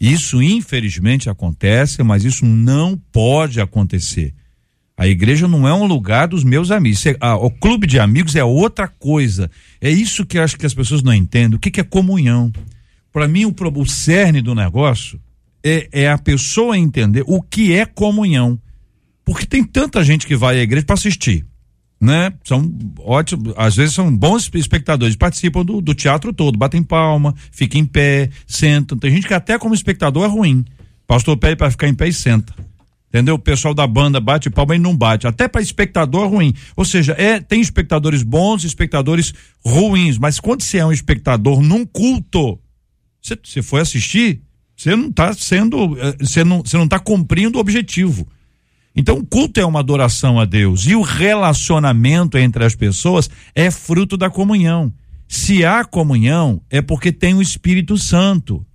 [0.00, 4.34] Isso infelizmente acontece, mas isso não pode acontecer.
[4.96, 7.04] A igreja não é um lugar dos meus amigos.
[7.40, 9.50] o clube de amigos é outra coisa.
[9.80, 11.56] É isso que acho que as pessoas não entendem.
[11.56, 12.52] O que, que é comunhão?
[13.12, 15.20] Para mim, o, o cerne do negócio
[15.64, 18.58] é, é a pessoa entender o que é comunhão.
[19.24, 21.44] Porque tem tanta gente que vai à igreja para assistir.
[22.00, 22.32] Né?
[22.44, 27.80] São ótimos, às vezes são bons espectadores, participam do, do teatro todo, batem palma, ficam
[27.80, 28.98] em pé, sentam.
[28.98, 30.64] Tem gente que até como espectador é ruim.
[31.06, 32.54] Pastor pede para ficar em pé e senta
[33.14, 33.36] entendeu?
[33.36, 36.52] O pessoal da banda bate palma e não bate, até para espectador ruim.
[36.74, 39.32] Ou seja, é tem espectadores bons, espectadores
[39.64, 42.58] ruins, mas quando você é um espectador num culto,
[43.22, 44.42] você, você foi assistir,
[44.76, 48.26] você não está sendo, eh, você não, você não tá cumprindo o objetivo.
[48.96, 53.70] Então, o culto é uma adoração a Deus e o relacionamento entre as pessoas é
[53.70, 54.92] fruto da comunhão.
[55.28, 58.66] Se há comunhão, é porque tem o Espírito Santo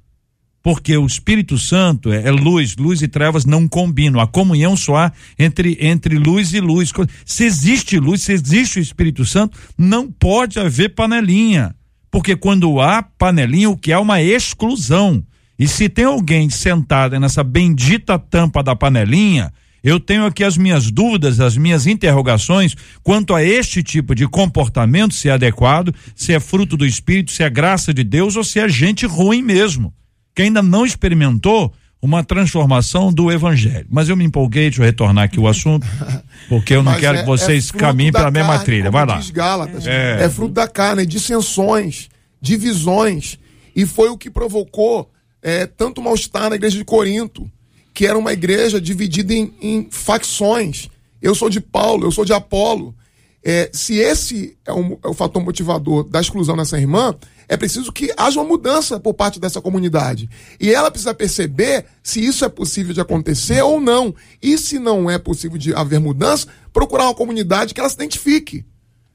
[0.62, 4.20] porque o Espírito Santo é, é, luz, luz e trevas não combinam.
[4.20, 6.92] A comunhão só há entre, entre luz e luz.
[7.26, 11.76] Se existe luz, se existe o Espírito Santo, não pode haver panelinha.
[12.12, 15.24] Porque quando há panelinha, o que é uma exclusão.
[15.58, 20.92] E se tem alguém sentado nessa bendita tampa da panelinha, eu tenho aqui as minhas
[20.92, 26.40] dúvidas, as minhas interrogações quanto a este tipo de comportamento, se é adequado, se é
[26.40, 29.94] fruto do Espírito, se é graça de Deus ou se é gente ruim mesmo
[30.36, 33.86] que ainda não experimentou uma transformação do evangelho.
[33.90, 35.86] Mas eu me empolguei, deixa eu retornar aqui o assunto,
[36.48, 38.92] porque eu não quero é, que vocês é caminhem pela carne, mesma trilha.
[38.92, 39.22] Vai lá.
[39.34, 40.24] Gálatas, é.
[40.24, 42.10] é fruto da carne, dissensões,
[42.42, 43.38] divisões.
[43.76, 45.12] E foi o que provocou
[45.42, 47.50] é, tanto mal-estar na igreja de Corinto,
[47.94, 50.90] que era uma igreja dividida em, em facções.
[51.22, 52.96] Eu sou de Paulo, eu sou de Apolo.
[53.44, 57.16] É, se esse é, um, é o fator motivador da exclusão dessa irmã,
[57.48, 60.30] é preciso que haja uma mudança por parte dessa comunidade.
[60.60, 64.14] E ela precisa perceber se isso é possível de acontecer ou não.
[64.42, 68.66] E se não é possível de haver mudança, procurar uma comunidade que ela se identifique.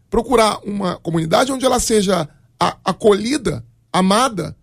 [0.09, 2.29] Procurar uma comunidade onde ela seja
[2.85, 4.57] acolhida, amada,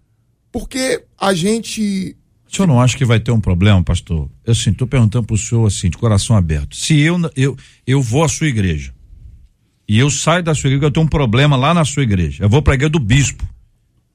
[0.51, 2.17] porque a gente
[2.51, 4.29] o senhor não acha que vai ter um problema, pastor?
[4.45, 6.75] Eu assim, estou perguntando para o senhor assim, de coração aberto.
[6.75, 7.55] Se eu, eu,
[7.87, 8.93] eu vou à sua igreja
[9.91, 12.49] e eu saio da sua igreja, eu tenho um problema lá na sua igreja, eu
[12.49, 13.45] vou para a igreja do bispo,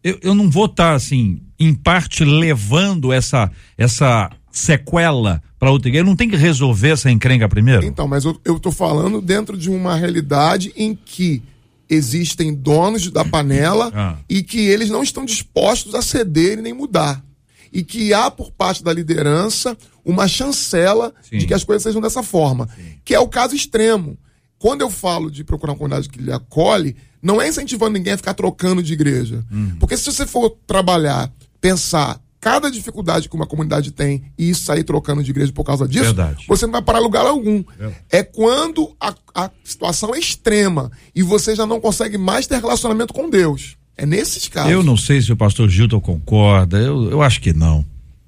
[0.02, 5.90] eu, eu não vou estar, tá, assim, em parte levando essa, essa sequela para outra
[5.90, 6.06] igreja?
[6.06, 7.84] Não tem que resolver essa encrenca primeiro?
[7.84, 11.42] Então, mas eu, eu tô falando dentro de uma realidade em que
[11.90, 14.16] existem donos da panela ah.
[14.30, 17.22] e que eles não estão dispostos a ceder nem mudar.
[17.70, 21.36] E que há por parte da liderança uma chancela Sim.
[21.36, 22.66] de que as coisas sejam dessa forma.
[22.74, 22.94] Sim.
[23.04, 24.16] Que é o caso extremo.
[24.58, 28.16] Quando eu falo de procurar uma comunidade que lhe acolhe, não é incentivando ninguém a
[28.16, 29.44] ficar trocando de igreja.
[29.50, 29.76] Uhum.
[29.78, 35.22] Porque se você for trabalhar, pensar cada dificuldade que uma comunidade tem e sair trocando
[35.22, 36.44] de igreja por causa disso, Verdade.
[36.46, 37.64] você não vai parar lugar algum.
[38.10, 42.60] É, é quando a, a situação é extrema e você já não consegue mais ter
[42.60, 43.76] relacionamento com Deus.
[43.96, 44.70] É nesses casos.
[44.70, 47.84] Eu não sei se o pastor Gilton concorda, eu, eu acho que não.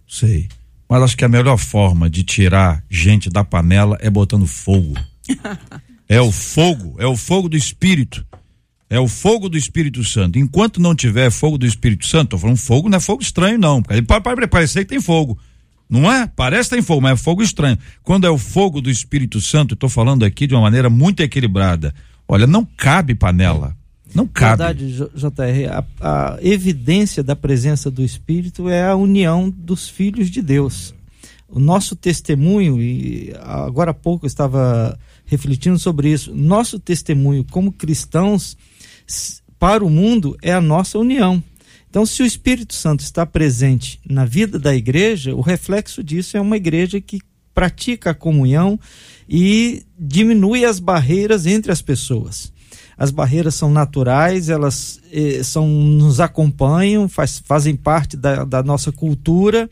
[0.08, 0.48] Sei.
[0.88, 4.94] Mas acho que a melhor forma de tirar gente da panela é botando fogo.
[6.08, 8.24] é o fogo, é o fogo do espírito.
[8.90, 10.38] É o fogo do Espírito Santo.
[10.38, 13.82] Enquanto não tiver fogo do Espírito Santo, tô falando fogo, não é fogo estranho, não.
[13.90, 15.38] Ele pode, parecer que tem fogo.
[15.90, 16.26] Não é?
[16.26, 17.78] Parece que tem fogo, mas é fogo estranho.
[18.02, 21.94] Quando é o fogo do Espírito Santo, estou falando aqui de uma maneira muito equilibrada.
[22.26, 23.76] Olha, não cabe panela.
[24.14, 24.62] Não cabe.
[24.62, 25.84] Verdade, JR.
[26.00, 30.94] A, a evidência da presença do Espírito é a união dos filhos de Deus.
[31.46, 37.70] O nosso testemunho, e agora há pouco eu estava refletindo sobre isso, nosso testemunho como
[37.70, 38.56] cristãos
[39.58, 41.42] para o mundo é a nossa união.
[41.88, 46.40] Então, se o Espírito Santo está presente na vida da igreja, o reflexo disso é
[46.40, 47.20] uma igreja que
[47.54, 48.80] pratica a comunhão
[49.28, 52.50] e diminui as barreiras entre as pessoas.
[52.96, 58.90] As barreiras são naturais, elas eh, são, nos acompanham, faz, fazem parte da, da nossa
[58.90, 59.68] cultura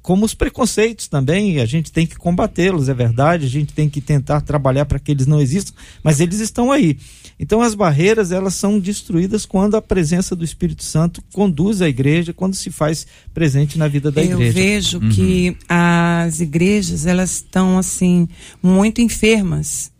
[0.00, 4.00] como os preconceitos também, a gente tem que combatê-los, é verdade, a gente tem que
[4.00, 6.96] tentar trabalhar para que eles não existam, mas eles estão aí.
[7.38, 12.32] Então as barreiras elas são destruídas quando a presença do Espírito Santo conduz a igreja,
[12.32, 14.58] quando se faz presente na vida da Eu igreja.
[14.58, 15.08] Eu vejo uhum.
[15.10, 18.28] que as igrejas elas estão assim
[18.62, 19.91] muito enfermas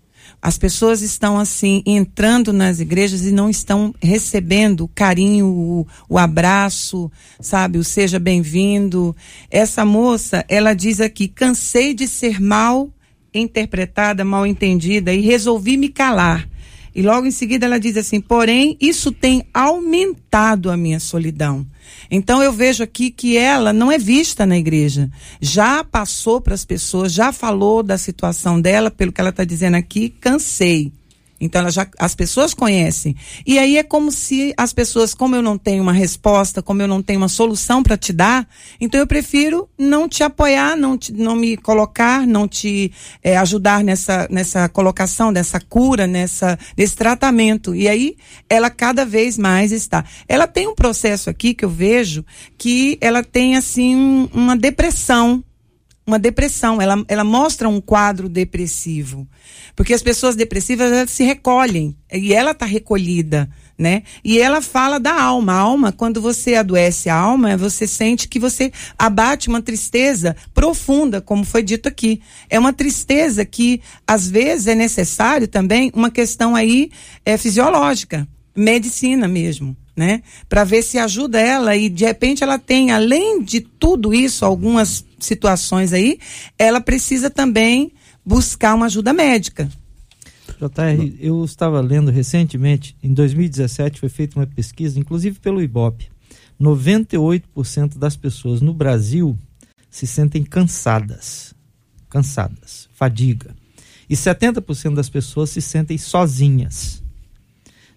[0.43, 6.19] as pessoas estão assim entrando nas igrejas e não estão recebendo o carinho, o, o
[6.19, 7.09] abraço,
[7.41, 9.15] sabe, o seja bem-vindo.
[9.49, 12.91] Essa moça, ela diz aqui: cansei de ser mal
[13.33, 16.49] interpretada, mal entendida e resolvi me calar.
[16.95, 21.67] E logo em seguida ela diz assim: porém, isso tem aumentado a minha solidão.
[22.11, 25.11] Então eu vejo aqui que ela não é vista na igreja.
[25.41, 29.77] Já passou para as pessoas, já falou da situação dela, pelo que ela está dizendo
[29.77, 30.93] aqui, cansei.
[31.43, 33.17] Então ela já, as pessoas conhecem.
[33.45, 36.87] E aí é como se as pessoas, como eu não tenho uma resposta, como eu
[36.87, 38.49] não tenho uma solução para te dar,
[38.81, 43.83] então eu prefiro não te apoiar, não, te, não me colocar, não te é, ajudar
[43.83, 47.75] nessa, nessa colocação, dessa cura, nessa, nesse tratamento.
[47.75, 48.17] E aí
[48.49, 50.05] ela cada vez mais está.
[50.29, 52.25] Ela tem um processo aqui que eu vejo
[52.57, 55.43] que ela tem assim uma depressão
[56.07, 59.27] uma depressão, ela, ela mostra um quadro depressivo.
[59.77, 64.03] Porque as pessoas depressivas elas se recolhem, e ela está recolhida, né?
[64.25, 65.53] E ela fala da alma.
[65.53, 71.21] A alma, quando você adoece a alma, você sente que você abate uma tristeza profunda,
[71.21, 72.21] como foi dito aqui.
[72.51, 76.91] É uma tristeza que, às vezes, é necessário também uma questão aí
[77.25, 80.23] é, fisiológica, medicina mesmo né?
[80.49, 85.05] Para ver se ajuda ela e de repente ela tem, além de tudo isso, algumas
[85.19, 86.19] situações aí,
[86.59, 87.93] ela precisa também
[88.25, 89.69] buscar uma ajuda médica.
[90.59, 96.11] JR, eu estava lendo recentemente, em 2017 foi feita uma pesquisa, inclusive pelo IBOP.
[96.61, 99.37] 98% das pessoas no Brasil
[99.91, 101.53] se sentem cansadas.
[102.09, 103.55] Cansadas, fadiga.
[104.09, 107.02] E 70% das pessoas se sentem sozinhas.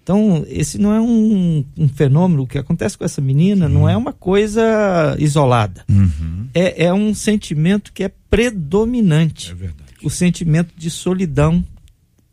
[0.06, 3.98] Então, esse não é um, um, fenômeno, o que acontece com essa menina não é
[3.98, 5.84] uma coisa isolada.
[5.90, 6.48] Uhum.
[6.54, 9.50] É, é um sentimento que é predominante.
[9.50, 9.94] É verdade.
[10.04, 11.66] O sentimento de solidão,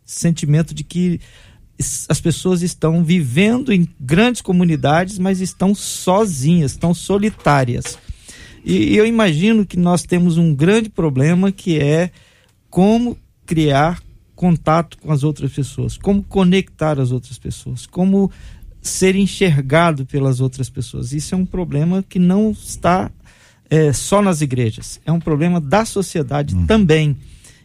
[0.05, 1.19] sentimento de que
[2.11, 7.99] as pessoas estão vivendo em grandes comunidades, mas estão sozinhas, estão solitárias.
[8.63, 12.11] E, e eu imagino que nós temos um grande problema que é
[12.69, 13.99] como criar
[14.43, 18.29] contato com as outras pessoas, como conectar as outras pessoas, como
[18.81, 21.13] ser enxergado pelas outras pessoas.
[21.13, 23.09] Isso é um problema que não está
[23.71, 26.67] é, só nas igrejas, é um problema da sociedade hum.
[26.67, 27.17] também.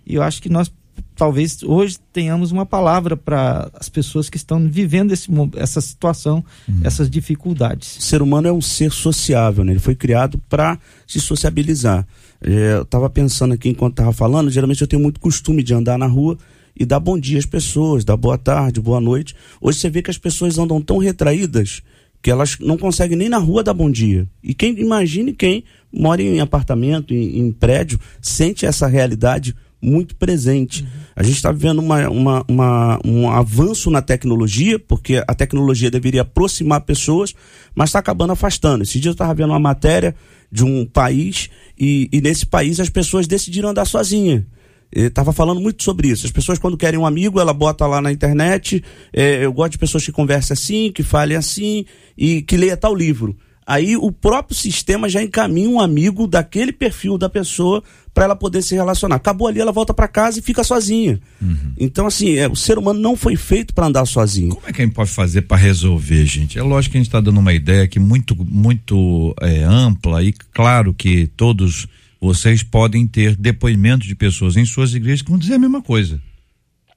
[0.06, 0.72] E eu acho que nós
[1.16, 6.82] talvez hoje tenhamos uma palavra para as pessoas que estão vivendo esse, essa situação, hum.
[6.84, 7.98] essas dificuldades.
[7.98, 9.72] O ser humano é um ser sociável, né?
[9.72, 12.06] ele foi criado para se sociabilizar.
[12.40, 15.98] É, eu estava pensando aqui enquanto estava falando, geralmente eu tenho muito costume de andar
[15.98, 16.38] na rua
[16.80, 19.36] e dar bom dia às pessoas, dar boa tarde, boa noite.
[19.60, 21.82] Hoje você vê que as pessoas andam tão retraídas
[22.22, 24.28] que elas não conseguem nem na rua dar bom dia.
[24.44, 30.82] E quem imagine quem mora em apartamento, em, em prédio, sente essa realidade muito presente.
[30.82, 30.88] Uhum.
[31.16, 36.22] A gente está vivendo uma, uma, uma, um avanço na tecnologia, porque a tecnologia deveria
[36.22, 37.34] aproximar pessoas,
[37.76, 38.84] mas está acabando afastando.
[38.84, 40.16] Esse dia eu estava vendo uma matéria
[40.52, 44.44] de um país e, e nesse país as pessoas decidiram andar sozinhas
[44.91, 46.26] estava falando muito sobre isso.
[46.26, 48.84] As pessoas, quando querem um amigo, ela bota lá na internet.
[49.13, 51.86] É, eu gosto de pessoas que conversem assim, que falem assim
[52.17, 53.36] e que leia tal livro.
[53.67, 58.62] Aí o próprio sistema já encaminha um amigo daquele perfil da pessoa para ela poder
[58.62, 59.17] se relacionar.
[59.17, 61.19] Acabou ali, ela volta para casa e fica sozinha.
[61.41, 61.73] Uhum.
[61.78, 64.56] Então, assim, é, o ser humano não foi feito para andar sozinho.
[64.56, 66.58] Como é que a gente pode fazer para resolver, gente?
[66.58, 70.32] É lógico que a gente está dando uma ideia aqui muito, muito é, ampla e
[70.54, 71.88] claro que todos
[72.19, 76.21] vocês podem ter depoimentos de pessoas em suas igrejas que vão dizer a mesma coisa.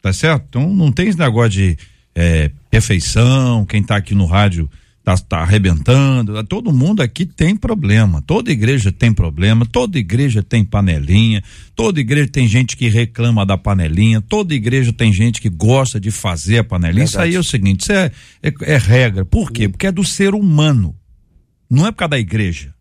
[0.03, 0.47] Tá certo?
[0.49, 1.79] Então não tem esse negócio de
[2.15, 4.69] é, perfeição, quem está aqui no rádio
[5.05, 6.43] tá, tá arrebentando.
[6.45, 8.23] Todo mundo aqui tem problema.
[8.23, 9.67] Toda igreja tem problema.
[9.67, 11.43] Toda igreja tem panelinha.
[11.75, 14.21] Toda igreja tem gente que reclama da panelinha.
[14.21, 17.07] Toda igreja tem gente que gosta de fazer a panelinha.
[17.07, 17.11] Verdade.
[17.11, 18.11] Isso aí é o seguinte: isso é,
[18.43, 19.25] é, é regra.
[19.25, 19.69] Por quê?
[19.69, 20.95] Porque é do ser humano.
[21.69, 22.75] Não é por causa da igreja.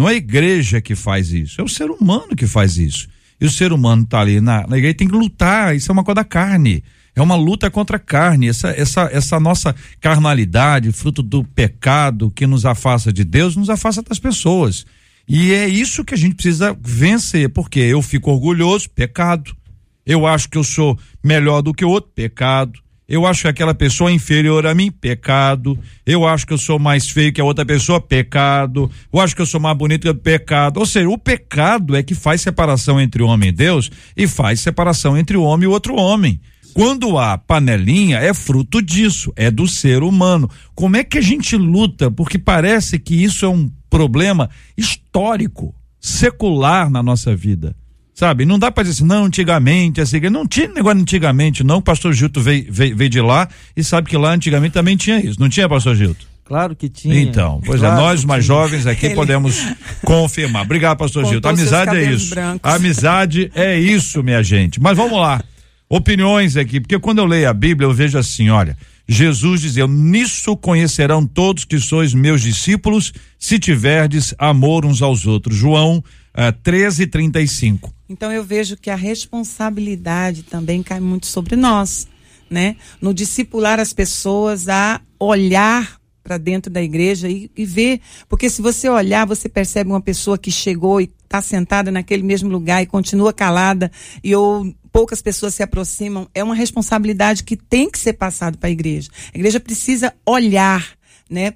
[0.00, 1.60] Não é a igreja que faz isso.
[1.60, 3.06] É o ser humano que faz isso.
[3.38, 5.76] E o ser humano está ali na, na igreja tem que lutar.
[5.76, 6.82] Isso é uma coisa da carne.
[7.14, 12.46] É uma luta contra a carne, essa, essa, essa nossa carnalidade, fruto do pecado que
[12.46, 14.86] nos afasta de Deus, nos afasta das pessoas.
[15.28, 19.54] E é isso que a gente precisa vencer, porque eu fico orgulhoso, pecado.
[20.06, 22.80] Eu acho que eu sou melhor do que o outro, pecado.
[23.10, 25.76] Eu acho que aquela pessoa é inferior a mim, pecado.
[26.06, 28.88] Eu acho que eu sou mais feio que a outra pessoa, pecado.
[29.12, 30.78] Eu acho que eu sou mais bonito que pecado.
[30.78, 34.60] Ou seja, o pecado é que faz separação entre o homem e Deus e faz
[34.60, 36.40] separação entre o homem e outro homem.
[36.72, 40.48] Quando há panelinha, é fruto disso, é do ser humano.
[40.72, 42.12] Como é que a gente luta?
[42.12, 47.74] Porque parece que isso é um problema histórico, secular na nossa vida.
[48.20, 48.44] Sabe?
[48.44, 51.78] Não dá para dizer assim, não, antigamente, assim, não tinha negócio antigamente, não.
[51.78, 55.18] O pastor Gilto veio, veio, veio, de lá e sabe que lá antigamente também tinha
[55.18, 55.40] isso.
[55.40, 56.26] Não tinha, pastor Gilto?
[56.44, 57.18] Claro que tinha.
[57.18, 58.54] Então, pois é, claro é, nós mais tinha.
[58.58, 59.14] jovens aqui Ele...
[59.14, 59.64] podemos
[60.04, 60.64] confirmar.
[60.64, 61.48] Obrigado, pastor Gilto.
[61.48, 62.28] Amizade é isso.
[62.34, 62.70] Brancos.
[62.70, 64.78] Amizade é isso, minha gente.
[64.78, 65.42] Mas vamos lá
[65.88, 68.76] opiniões aqui, porque quando eu leio a Bíblia eu vejo assim, olha,
[69.08, 75.56] Jesus dizia: Nisso conhecerão todos que sois meus discípulos, se tiverdes amor uns aos outros.
[75.56, 76.04] João
[76.36, 77.92] uh, eh, 13, 35.
[78.08, 82.08] Então eu vejo que a responsabilidade também cai muito sobre nós,
[82.48, 82.76] né?
[83.00, 88.60] No discipular as pessoas a olhar para dentro da igreja e, e ver, porque se
[88.62, 92.86] você olhar, você percebe uma pessoa que chegou e está sentada naquele mesmo lugar e
[92.86, 93.90] continua calada
[94.22, 98.68] e ou poucas pessoas se aproximam, é uma responsabilidade que tem que ser passada para
[98.68, 99.08] a igreja.
[99.32, 100.84] A igreja precisa olhar,
[101.28, 101.54] né?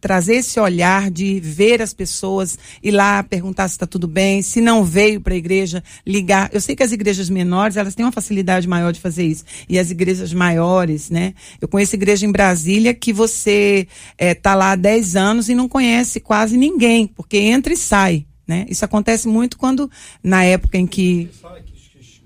[0.00, 4.60] Trazer esse olhar de ver as pessoas, ir lá perguntar se está tudo bem, se
[4.60, 6.50] não veio para a igreja, ligar.
[6.52, 9.44] Eu sei que as igrejas menores, elas têm uma facilidade maior de fazer isso.
[9.68, 11.34] E as igrejas maiores, né?
[11.60, 13.86] Eu conheço igreja em Brasília que você
[14.18, 18.26] é, lá há 10 anos e não conhece quase ninguém, porque entra e sai.
[18.46, 18.66] Né?
[18.68, 19.88] Isso acontece muito quando,
[20.22, 21.30] na época em que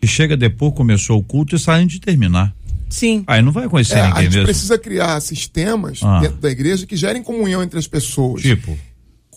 [0.07, 2.55] chega depois, começou o culto e sai antes de terminar.
[2.89, 3.25] Sim.
[3.27, 4.45] Aí não vai conhecer é, ninguém A gente mesmo.
[4.45, 6.21] precisa criar sistemas ah.
[6.21, 8.43] dentro da igreja que gerem comunhão entre as pessoas.
[8.43, 8.77] Tipo?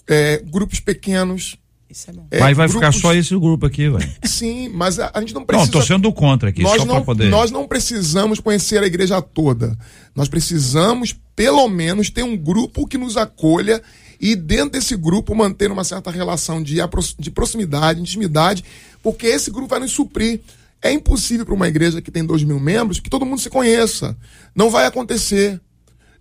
[0.08, 1.58] É, grupos pequenos.
[1.90, 2.28] Isso é bom.
[2.30, 2.88] É, mas vai grupos...
[2.88, 4.12] ficar só esse grupo aqui, velho.
[4.24, 5.72] Sim, mas a, a, gente não precisa.
[5.72, 7.30] Não, tô sendo contra aqui, nós só não, poder.
[7.30, 9.78] Nós não precisamos conhecer a igreja toda.
[10.16, 13.82] Nós precisamos, pelo menos, ter um grupo que nos acolha
[14.20, 16.78] e dentro desse grupo manter uma certa relação de,
[17.20, 18.64] de proximidade, intimidade,
[19.02, 20.42] porque esse grupo vai nos suprir.
[20.82, 24.16] É impossível para uma igreja que tem dois mil membros que todo mundo se conheça.
[24.56, 25.60] Não vai acontecer.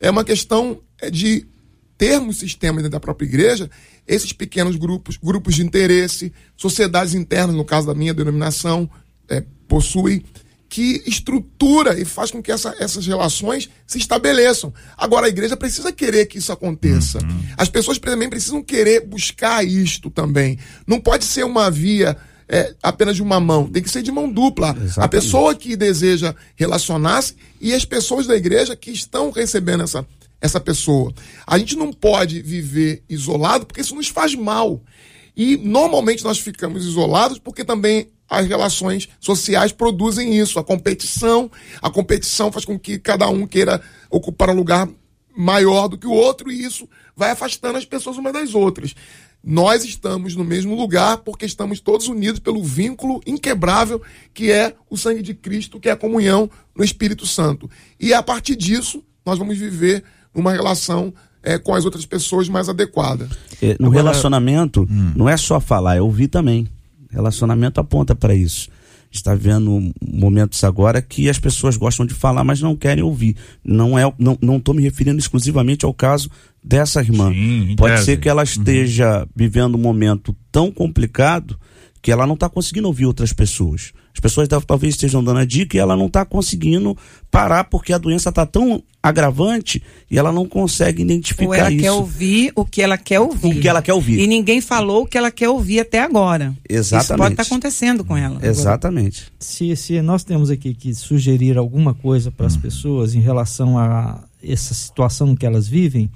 [0.00, 1.46] É uma questão é, de
[1.98, 3.70] termos sistemas dentro da própria igreja,
[4.06, 8.88] esses pequenos grupos, grupos de interesse, sociedades internas, no caso da minha denominação,
[9.28, 10.22] é, possuem,
[10.68, 14.74] que estrutura e faz com que essa, essas relações se estabeleçam.
[14.96, 17.18] Agora, a igreja precisa querer que isso aconteça.
[17.18, 17.40] Uhum.
[17.56, 20.58] As pessoas também precisam querer buscar isto também.
[20.86, 22.16] Não pode ser uma via
[22.48, 24.70] é, apenas de uma mão, tem que ser de mão dupla.
[24.70, 25.00] Exatamente.
[25.00, 30.06] A pessoa que deseja relacionar-se e as pessoas da igreja que estão recebendo essa,
[30.40, 31.12] essa pessoa.
[31.46, 34.80] A gente não pode viver isolado porque isso nos faz mal.
[35.36, 41.50] E normalmente nós ficamos isolados porque também as relações sociais produzem isso, a competição.
[41.82, 43.80] A competição faz com que cada um queira
[44.10, 44.88] ocupar um lugar
[45.36, 48.94] maior do que o outro e isso vai afastando as pessoas umas das outras.
[49.48, 54.02] Nós estamos no mesmo lugar porque estamos todos unidos pelo vínculo inquebrável
[54.34, 57.70] que é o sangue de Cristo, que é a comunhão no Espírito Santo.
[58.00, 60.02] E a partir disso, nós vamos viver
[60.34, 63.28] uma relação é, com as outras pessoas mais adequada.
[63.62, 64.84] É, no Agora- relacionamento,
[65.14, 66.66] não é só falar, é ouvir também.
[67.08, 68.68] Relacionamento aponta para isso.
[69.10, 73.36] Está vendo momentos agora que as pessoas gostam de falar, mas não querem ouvir.
[73.64, 76.28] Não é, não, não estou me referindo exclusivamente ao caso
[76.62, 77.32] dessa irmã.
[77.32, 81.58] Sim, Pode ser que ela esteja vivendo um momento tão complicado
[82.02, 83.92] que ela não está conseguindo ouvir outras pessoas.
[84.14, 86.96] As pessoas tal- talvez estejam dando a dica e ela não está conseguindo
[87.30, 91.82] parar porque a doença está tão agravante e ela não consegue identificar Ou ela isso.
[91.82, 93.58] quer ouvir o que ela quer ouvir.
[93.58, 94.18] O que ela quer ouvir.
[94.18, 96.54] E ninguém falou o que ela quer ouvir até agora.
[96.68, 97.30] Isso pode Exatamente.
[97.32, 98.38] estar acontecendo com ela.
[98.42, 99.32] Exatamente.
[99.38, 104.22] Se, se nós temos aqui que sugerir alguma coisa para as pessoas em relação a
[104.42, 106.10] essa situação que elas vivem,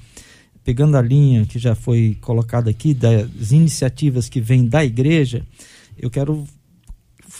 [0.64, 5.42] pegando a linha que já foi colocada aqui das iniciativas que vêm da igreja,
[5.98, 6.44] eu quero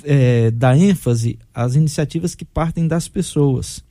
[0.05, 3.82] eh, dar ênfase às iniciativas que partem das pessoas.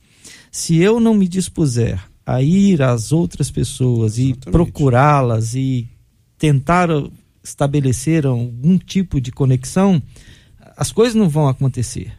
[0.50, 4.50] Se eu não me dispuser a ir às outras pessoas e Exatamente.
[4.50, 5.88] procurá-las e
[6.38, 6.88] tentar
[7.42, 10.02] estabelecer algum tipo de conexão,
[10.76, 12.12] as coisas não vão acontecer.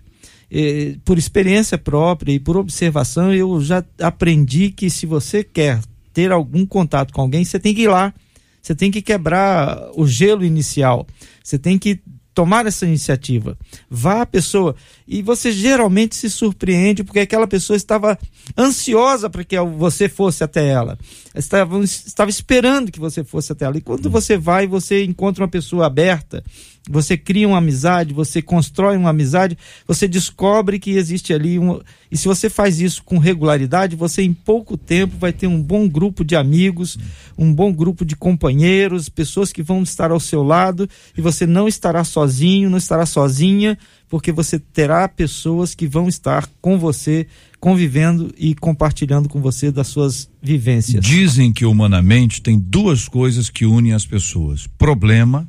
[0.49, 5.79] Eh, por experiência própria e por observação, eu já aprendi que se você quer
[6.13, 8.13] ter algum contato com alguém, você tem que ir lá.
[8.61, 11.07] Você tem que quebrar o gelo inicial.
[11.43, 11.99] Você tem que
[12.33, 13.57] tomar essa iniciativa.
[13.89, 14.75] Vá à pessoa.
[15.07, 18.17] E você geralmente se surpreende porque aquela pessoa estava
[18.57, 20.97] ansiosa para que você fosse até ela.
[21.35, 23.77] Estava, estava esperando que você fosse até ela.
[23.77, 26.43] E quando você vai, você encontra uma pessoa aberta,
[26.89, 29.57] você cria uma amizade, você constrói uma amizade,
[29.87, 31.79] você descobre que existe ali um.
[32.09, 35.87] E se você faz isso com regularidade, você em pouco tempo vai ter um bom
[35.87, 36.97] grupo de amigos,
[37.37, 41.67] um bom grupo de companheiros, pessoas que vão estar ao seu lado e você não
[41.67, 43.77] estará sozinho, não estará sozinha,
[44.09, 47.27] porque você terá pessoas que vão estar com você,
[47.59, 51.05] convivendo e compartilhando com você das suas vivências.
[51.05, 55.47] Dizem que humanamente tem duas coisas que unem as pessoas: problema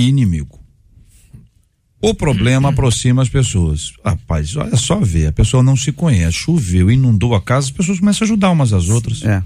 [0.00, 0.58] e inimigo.
[2.00, 3.92] O problema aproxima as pessoas.
[4.04, 7.98] Rapaz, olha só ver, a pessoa não se conhece, choveu, inundou a casa, as pessoas
[7.98, 9.22] começam a ajudar umas às outras.
[9.24, 9.42] É.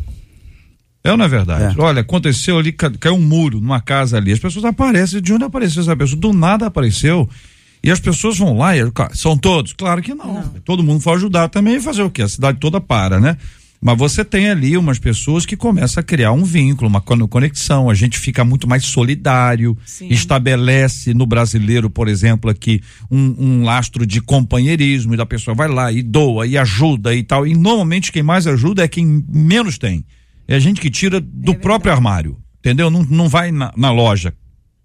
[1.04, 1.78] É ou não é verdade?
[1.78, 1.82] É.
[1.82, 4.32] Olha, aconteceu ali, ca- caiu um muro numa casa ali.
[4.32, 5.20] As pessoas aparecem.
[5.20, 6.20] De onde apareceu essa pessoa?
[6.20, 7.28] Do nada apareceu.
[7.82, 8.82] E as pessoas vão lá e
[9.14, 9.72] são todos?
[9.72, 10.42] Claro que não.
[10.64, 12.22] Todo mundo foi ajudar também e fazer o quê?
[12.22, 13.36] A cidade toda para, né?
[13.84, 17.90] Mas você tem ali umas pessoas que começam a criar um vínculo, uma con- conexão.
[17.90, 20.06] A gente fica muito mais solidário, Sim.
[20.08, 22.80] estabelece no brasileiro, por exemplo, aqui
[23.10, 27.24] um, um lastro de companheirismo e da pessoa vai lá e doa e ajuda e
[27.24, 27.44] tal.
[27.44, 30.04] E normalmente quem mais ajuda é quem menos tem.
[30.46, 32.88] É a gente que tira do próprio armário, entendeu?
[32.88, 34.32] Não, não vai na, na loja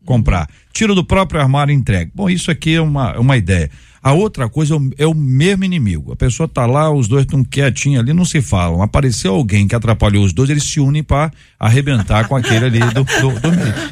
[0.05, 0.49] comprar.
[0.73, 2.09] Tira do próprio armário e entrega.
[2.15, 3.69] Bom, isso aqui é uma, é uma ideia.
[4.07, 6.13] A outra coisa é o, é o mesmo inimigo.
[6.13, 8.81] A pessoa tá lá, os dois estão quietinhos ali, não se falam.
[8.81, 11.29] Apareceu alguém que atrapalhou os dois, eles se unem para
[11.59, 13.49] arrebentar com aquele ali do, do, do.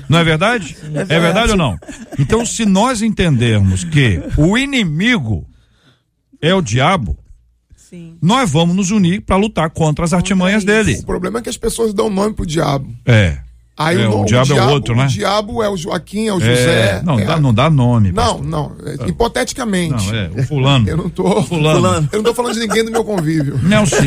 [0.08, 0.78] Não é verdade?
[1.10, 1.78] É verdade ou não?
[2.18, 5.46] Então, se nós entendermos que o inimigo
[6.42, 7.18] é o diabo,
[7.76, 8.18] Sim.
[8.22, 10.68] nós vamos nos unir para lutar contra as artimanhas isso.
[10.68, 10.98] dele.
[11.02, 12.90] O problema é que as pessoas dão nome pro diabo.
[13.06, 13.40] É.
[13.78, 15.04] Aí É, o, o no- diabo é o outro, né?
[15.04, 17.02] O diabo é o Joaquim, é o É, José.
[17.04, 18.12] não, é- dá, não dá nome.
[18.14, 18.46] Não, pastor.
[18.46, 18.72] não.
[18.86, 20.08] é, hipoteticamente.
[20.12, 20.88] Não, é, o fulano.
[20.90, 21.44] Eu não tô.
[21.44, 22.08] Fulano.
[22.12, 23.60] Eu não tô falando de ninguém do meu convívio.
[23.62, 23.98] Não, sim,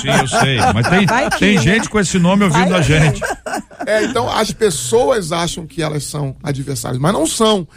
[0.00, 0.56] sim, eu sei.
[0.72, 1.62] Mas tem, Vai que, tem né?
[1.62, 3.20] gente com esse nome ouvindo a gente.
[3.86, 7.68] É, então as pessoas acham que elas são adversários, mas não são.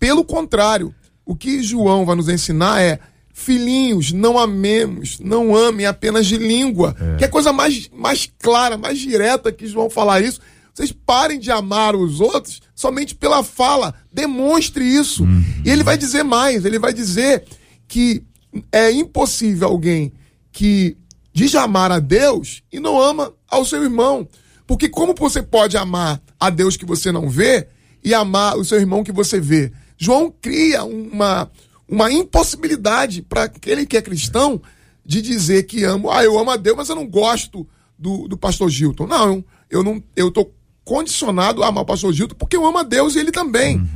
[0.00, 0.94] Pelo contrário,
[1.26, 2.98] o que João vai nos ensinar é
[3.34, 6.96] filhinhos, não amemos, não amem apenas de língua.
[7.18, 10.40] Que é a coisa mais, mais clara, mais direta que João falar isso.
[10.78, 13.92] Vocês parem de amar os outros somente pela fala.
[14.12, 15.24] Demonstre isso.
[15.64, 17.42] E ele vai dizer mais, ele vai dizer
[17.88, 18.22] que
[18.70, 20.12] é impossível alguém
[20.52, 20.96] que
[21.32, 24.28] diz amar a Deus e não ama ao seu irmão.
[24.68, 27.66] Porque como você pode amar a Deus que você não vê
[28.04, 29.72] e amar o seu irmão que você vê?
[29.96, 31.50] João cria uma,
[31.88, 34.62] uma impossibilidade para aquele que é cristão
[35.04, 37.66] de dizer que amo, ah, eu amo a Deus, mas eu não gosto
[37.98, 39.08] do, do pastor Gilton.
[39.08, 40.48] Não, eu não, eu tô
[40.88, 43.86] condicionado a amar o pastor Gilton porque eu amo a Deus e ele também.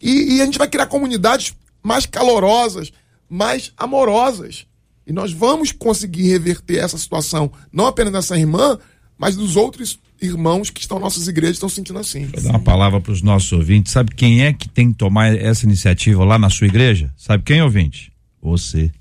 [0.00, 2.92] E, e a gente vai criar comunidades mais calorosas,
[3.26, 4.66] mais amorosas.
[5.06, 8.78] E nós vamos conseguir reverter essa situação, não apenas dessa irmã,
[9.16, 12.26] mas dos outros irmãos que estão nossas igrejas estão sentindo assim.
[12.26, 13.92] Vou dar uma palavra para os nossos ouvintes.
[13.92, 17.10] Sabe quem é que tem que tomar essa iniciativa lá na sua igreja?
[17.16, 18.12] Sabe quem, ouvinte?
[18.42, 18.92] Você.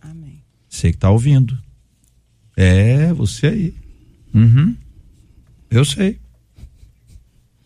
[0.00, 0.42] Amém.
[0.68, 1.56] Você que está ouvindo.
[2.56, 3.74] É, você aí.
[4.34, 4.76] Uhum.
[5.70, 6.21] Eu sei.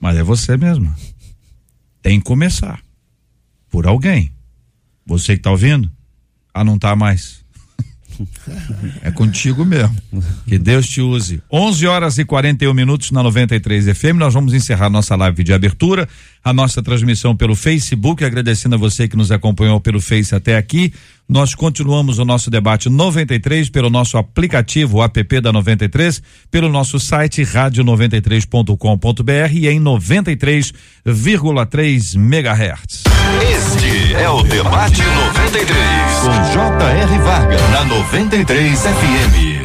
[0.07, 0.95] Mas é você mesmo.
[2.01, 2.81] Tem que começar.
[3.69, 4.31] Por alguém.
[5.05, 5.91] Você que está ouvindo?
[6.55, 7.45] Ah, não tá mais.
[9.03, 9.95] É contigo mesmo.
[10.47, 11.43] Que Deus te use.
[11.53, 14.15] 11 horas e 41 minutos na 93 FM.
[14.17, 16.09] Nós vamos encerrar nossa live de abertura,
[16.47, 20.93] a nossa transmissão pelo Facebook, agradecendo a você que nos acompanhou pelo Face até aqui.
[21.29, 27.01] Nós continuamos o nosso debate 93 pelo nosso aplicativo, o app da 93, pelo nosso
[27.01, 33.03] site rádio93.com.br e em 93,3 MHz.
[33.43, 35.75] Este é o Debate 93,
[36.23, 37.19] com J.R.
[37.25, 39.56] Varga, na 93 FM.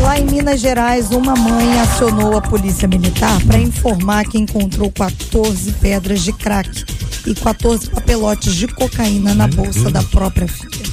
[0.00, 5.72] Lá em Minas Gerais, uma mãe acionou a polícia militar para informar que encontrou 14
[5.72, 6.84] pedras de crack
[7.26, 10.84] e 14 papelotes de cocaína na bolsa da própria filha.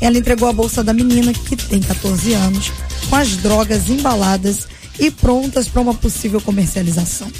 [0.00, 2.72] Ela entregou a bolsa da menina, que tem 14 anos,
[3.08, 4.66] com as drogas embaladas
[4.98, 7.30] e prontas para uma possível comercialização.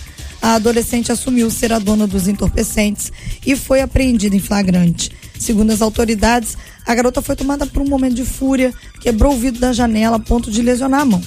[0.42, 3.12] A adolescente assumiu ser a dona dos entorpecentes
[3.44, 5.10] e foi apreendida em flagrante.
[5.38, 6.56] Segundo as autoridades,
[6.86, 10.20] a garota foi tomada por um momento de fúria, quebrou o vidro da janela a
[10.20, 11.22] ponto de lesionar a mão.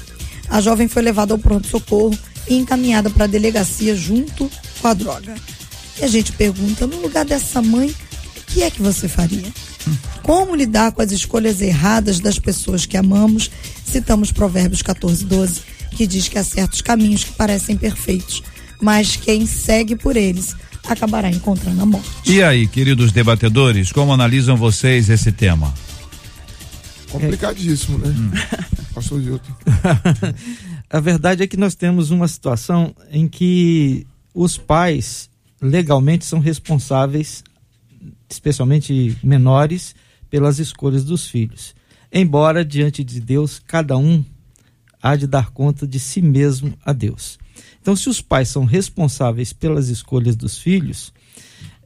[0.50, 4.50] A jovem foi levada ao pronto-socorro e encaminhada para a delegacia junto
[4.82, 5.36] com a droga.
[6.00, 9.52] E a gente pergunta, no lugar dessa mãe, o que é que você faria?
[10.22, 13.52] Como lidar com as escolhas erradas das pessoas que amamos?
[13.86, 18.42] Citamos Provérbios 14, 12, que diz que há certos caminhos que parecem perfeitos,
[18.82, 20.56] mas quem segue por eles
[20.88, 22.10] acabará encontrando a morte.
[22.26, 25.74] E aí, queridos debatedores, como analisam vocês esse tema?
[27.10, 28.14] Complicadíssimo, né?
[28.94, 29.52] Pastor Gilton.
[30.90, 35.30] A verdade é que nós temos uma situação em que os pais
[35.62, 37.44] legalmente são responsáveis,
[38.30, 39.96] especialmente menores,
[40.30, 41.76] pelas escolhas dos filhos.
[42.12, 44.24] Embora diante de Deus cada um
[45.02, 47.38] há de dar conta de si mesmo a Deus.
[47.82, 51.14] Então, se os pais são responsáveis pelas escolhas dos filhos,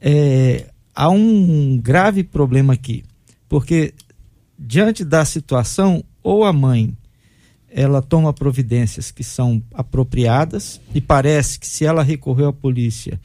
[0.00, 3.04] é, há um grave problema aqui,
[3.48, 3.94] porque
[4.58, 6.96] diante da situação, ou a mãe
[7.70, 13.20] ela toma providências que são apropriadas e parece que se ela recorreu à polícia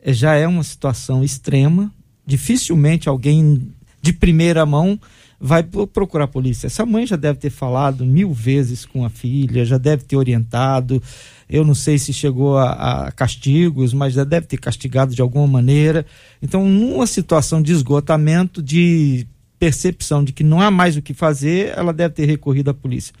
[0.00, 1.92] eh, já é uma situação extrema.
[2.24, 4.98] Dificilmente alguém de primeira mão
[5.40, 6.66] vai pro- procurar a polícia.
[6.66, 11.02] Essa mãe já deve ter falado mil vezes com a filha, já deve ter orientado.
[11.48, 15.46] Eu não sei se chegou a, a castigos, mas já deve ter castigado de alguma
[15.46, 16.04] maneira.
[16.42, 19.26] Então, numa situação de esgotamento, de
[19.58, 23.14] percepção de que não há mais o que fazer, ela deve ter recorrido à polícia.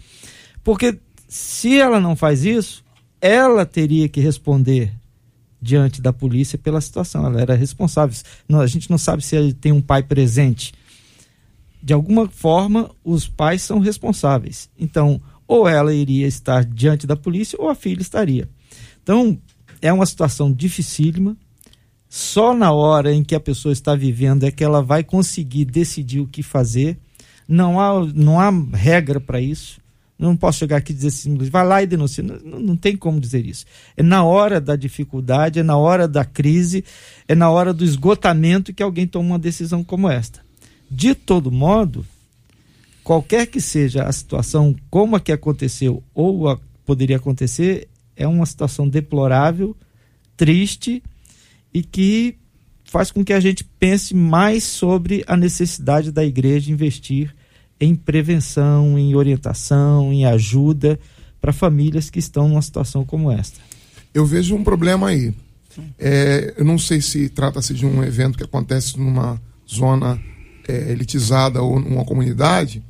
[0.62, 2.84] Porque se ela não faz isso,
[3.20, 4.92] ela teria que responder
[5.60, 7.26] diante da polícia pela situação.
[7.26, 8.16] Ela era responsável.
[8.48, 10.72] Não, a gente não sabe se ele tem um pai presente.
[11.82, 14.68] De alguma forma, os pais são responsáveis.
[14.78, 18.48] Então, ou ela iria estar diante da polícia ou a filha estaria.
[19.02, 19.38] Então,
[19.80, 21.36] é uma situação dificílima.
[22.08, 26.20] Só na hora em que a pessoa está vivendo é que ela vai conseguir decidir
[26.20, 26.98] o que fazer.
[27.46, 29.80] Não há, não há regra para isso.
[30.18, 32.24] Não posso chegar aqui e dizer assim, vai lá e denuncia.
[32.24, 33.64] Não, não- tem como dizer isso.
[33.96, 36.84] É na hora da dificuldade, é na hora da crise,
[37.28, 40.47] é na hora do esgotamento que alguém toma uma decisão como esta.
[40.90, 42.04] De todo modo,
[43.04, 48.46] qualquer que seja a situação, como a que aconteceu ou a poderia acontecer, é uma
[48.46, 49.76] situação deplorável,
[50.36, 51.02] triste
[51.72, 52.36] e que
[52.84, 57.34] faz com que a gente pense mais sobre a necessidade da igreja investir
[57.78, 60.98] em prevenção, em orientação, em ajuda
[61.40, 63.60] para famílias que estão numa situação como esta.
[64.12, 65.34] Eu vejo um problema aí.
[65.98, 70.20] É, eu não sei se trata-se de um evento que acontece numa zona
[70.68, 72.82] é, elitizada ou numa comunidade.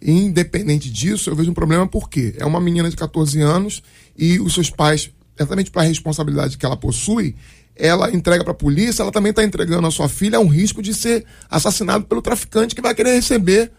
[0.00, 3.82] Independente disso, eu vejo um problema porque é uma menina de 14 anos
[4.16, 7.36] e os seus pais, exatamente para a responsabilidade que ela possui,
[7.76, 10.82] ela entrega para a polícia, ela também está entregando a sua filha a um risco
[10.82, 13.70] de ser assassinado pelo traficante que vai querer receber,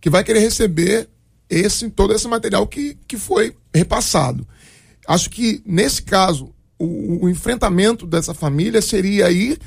[0.00, 1.08] que vai querer receber
[1.48, 4.46] esse todo esse material que, que foi repassado.
[5.06, 9.58] Acho que, nesse caso, o, o enfrentamento dessa família seria ir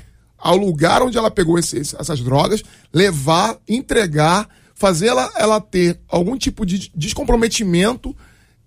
[0.42, 6.36] ao lugar onde ela pegou esse- essas drogas, levar, entregar, fazer ela, ela ter algum
[6.38, 8.16] tipo de descomprometimento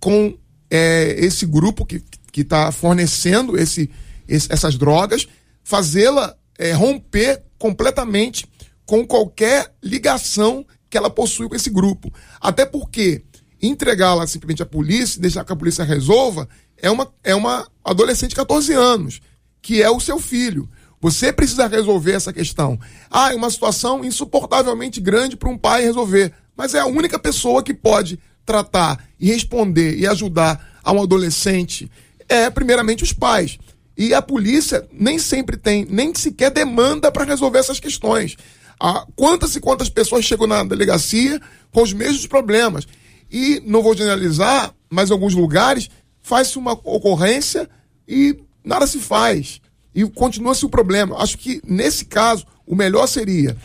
[0.01, 0.37] com
[0.71, 2.03] é, esse grupo que
[2.37, 3.91] está fornecendo esse,
[4.27, 5.27] esse- essas drogas,
[5.63, 8.47] fazê-la é, romper completamente
[8.87, 12.13] com qualquer ligação que ela possui com esse grupo.
[12.41, 13.25] Até porque
[13.61, 18.37] entregá-la simplesmente à polícia, deixar que a polícia resolva, é uma, é uma adolescente de
[18.37, 19.21] 14 anos,
[19.63, 20.69] que é o seu filho.
[21.05, 22.81] Você precisa resolver essa questão.
[23.11, 26.33] Ah, é uma situação insuportavelmente grande para um pai resolver.
[26.57, 31.91] Mas é a única pessoa que pode tratar e responder e ajudar a um adolescente
[32.27, 33.59] é, primeiramente, os pais.
[33.95, 38.39] E a polícia nem sempre tem, nem sequer demanda para resolver essas questões.
[38.81, 41.39] Ah, quantas e quantas pessoas chegam na delegacia
[41.71, 42.89] com os mesmos problemas?
[43.31, 45.91] E não vou generalizar, mas em alguns lugares
[46.23, 47.69] faz-se uma ocorrência
[48.09, 49.61] e nada se faz.
[49.95, 51.17] E continua-se o problema.
[51.23, 53.57] Acho que, nesse caso, o melhor seria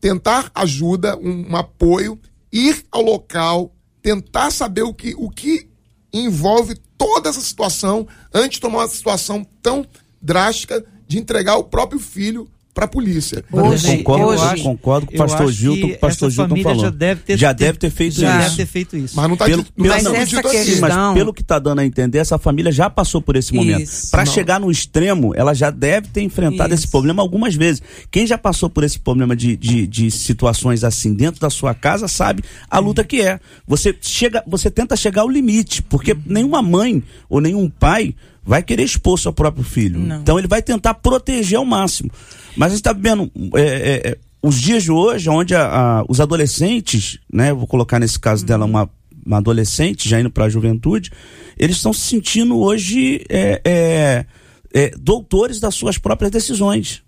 [0.00, 2.18] tentar ajuda, um, um apoio,
[2.52, 5.68] ir ao local, tentar saber o que, o que
[6.12, 9.84] envolve toda essa situação antes de tomar uma situação tão
[10.20, 13.42] drástica de entregar o próprio filho para a polícia.
[13.50, 16.82] Hoje, concordo, hoje, concordo com o pastor Gilton, o pastor Gilton falou.
[16.84, 18.38] Já deve ter, já deve ter feito já isso.
[18.44, 19.16] deve ter feito isso.
[19.16, 20.64] Mas não está pelo, dito, não pelo, tá não, dito essa assim.
[20.72, 23.90] questão- mas pelo que está dando a entender, essa família já passou por esse momento.
[24.10, 24.30] Para Não.
[24.32, 26.84] chegar no extremo, ela já deve ter enfrentado Isso.
[26.84, 27.80] esse problema algumas vezes.
[28.10, 32.06] Quem já passou por esse problema de, de, de situações assim dentro da sua casa
[32.06, 33.40] sabe a luta que é.
[33.66, 38.14] Você chega, você tenta chegar ao limite, porque nenhuma mãe ou nenhum pai
[38.46, 39.98] vai querer expor seu próprio filho.
[39.98, 40.20] Não.
[40.20, 42.10] Então ele vai tentar proteger ao máximo.
[42.56, 45.66] Mas a gente está vendo é, é, é, os dias de hoje, onde a-
[46.00, 48.88] a- os adolescentes, né, vou colocar nesse caso dela uma,
[49.24, 51.10] uma adolescente já indo para a juventude,
[51.58, 54.26] eles estão se sentindo hoje é, é,
[54.72, 57.02] é, doutores das suas próprias decisões.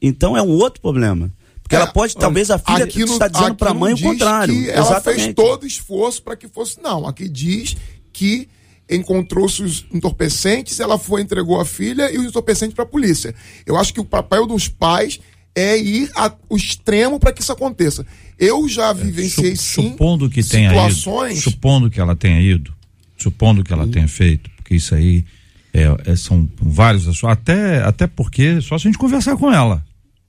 [0.00, 1.30] Então é um outro problema.
[1.62, 4.52] Porque ela pode, talvez a filha aqui no- está dizendo para a mãe o contrário.
[4.52, 5.22] Que ela Exatamente.
[5.22, 6.80] fez todo o esforço para que fosse.
[6.82, 7.76] Não, aqui diz
[8.12, 8.48] que
[8.90, 13.34] encontrou-se os entorpecentes, ela foi entregou a filha e os entorpecentes para a polícia.
[13.64, 15.20] Eu acho que o papel dos pais
[15.54, 18.04] é ir ao extremo para que isso aconteça.
[18.38, 21.32] Eu já vivenciei Su- sim supondo que tenha situações.
[21.34, 22.72] ido, supondo que ela tenha ido,
[23.16, 25.24] supondo que ela tenha feito, porque isso aí
[25.72, 29.84] é, é- são vários assuntos, até até porque só se a gente conversar com ela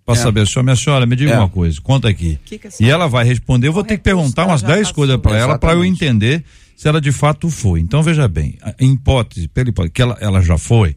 [0.06, 1.38] para saber, senhora, minha senhora, me diga É.
[1.38, 2.38] uma coisa, conta aqui.
[2.46, 4.76] Que que a e ela vai responder, eu vou ter que perguntar umas ela já
[4.78, 6.44] 10 coisas para ela para eu entender
[6.82, 7.80] se ela de fato foi.
[7.80, 10.96] Então veja bem, a- em hipótese, pela hipótese que ela, ela já foi,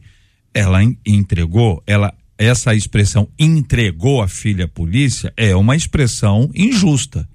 [0.51, 7.29] ela en- entregou, ela essa expressão entregou a filha à polícia é uma expressão injusta.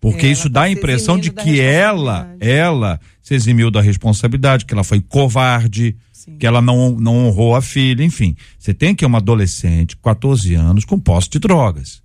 [0.00, 3.82] Porque É, isso tá dá a se impressão de que ela, ela se eximiu da
[3.82, 6.38] responsabilidade, que ela foi covarde, Sim.
[6.38, 8.34] que ela não, não honrou a filha, enfim.
[8.58, 12.01] Você tem que uma adolescente, 14 anos, com posse de drogas.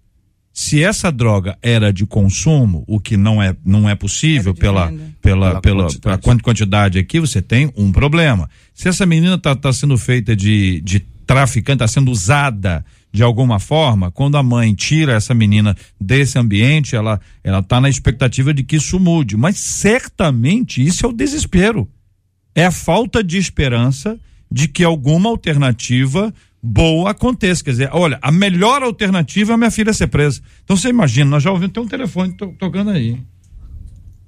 [0.60, 5.04] Se essa droga era de consumo, o que não é, não é possível pela, venda.
[5.22, 6.22] pela, Pela pela, quantidade.
[6.24, 8.50] pela quantidade aqui, você tem um problema.
[8.74, 12.84] Se essa menina está tá sendo feita de, de traficante, está sendo usada
[13.14, 17.88] de alguma forma, quando a mãe tira essa menina desse ambiente, ela ela está na
[17.88, 19.38] expectativa de que isso mude.
[19.38, 21.88] Mas certamente isso é o desespero.
[22.56, 24.20] É a falta de esperança
[24.52, 27.64] de que alguma alternativa boa aconteça.
[27.64, 30.42] Quer dizer, olha, a melhor alternativa é a minha filha ser presa.
[30.64, 33.18] Então você imagina, nós já ouvimos, tem um telefone to- tocando aí.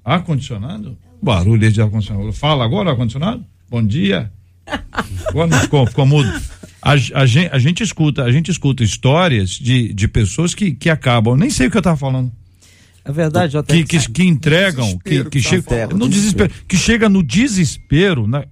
[0.04, 0.96] Ar-condicionado?
[1.22, 2.32] Barulho de ar-condicionado.
[2.32, 3.44] Fala agora, ar-condicionado?
[3.68, 4.32] Bom dia.
[5.28, 6.28] Agora não ficou, ficou mudo.
[6.82, 10.88] A, a gente, a gente escuta, a gente escuta histórias de, de pessoas que, que
[10.88, 12.32] acabam, nem sei o que eu estava falando,
[13.04, 17.08] A verdade, que, que, que entregam, que, que que tá chega no desespero, que chega
[17.08, 18.44] no desespero, né?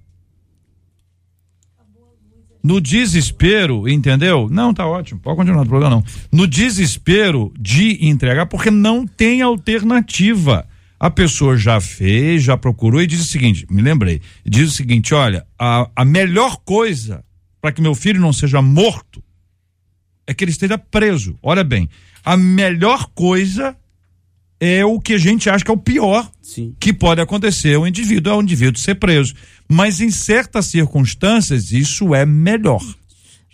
[2.61, 4.49] No desespero, entendeu?
[4.51, 6.03] Não, tá ótimo, pode continuar, não tem problema não.
[6.31, 10.67] No desespero de entregar, porque não tem alternativa.
[10.99, 15.13] A pessoa já fez, já procurou e diz o seguinte: me lembrei, diz o seguinte:
[15.13, 17.23] olha, a, a melhor coisa
[17.61, 19.23] para que meu filho não seja morto
[20.27, 21.39] é que ele esteja preso.
[21.41, 21.89] Olha bem,
[22.23, 23.75] a melhor coisa
[24.59, 26.75] é o que a gente acha que é o pior Sim.
[26.79, 29.33] que pode acontecer ao indivíduo, é o indivíduo ser preso.
[29.67, 32.81] Mas em certas circunstâncias, isso é melhor.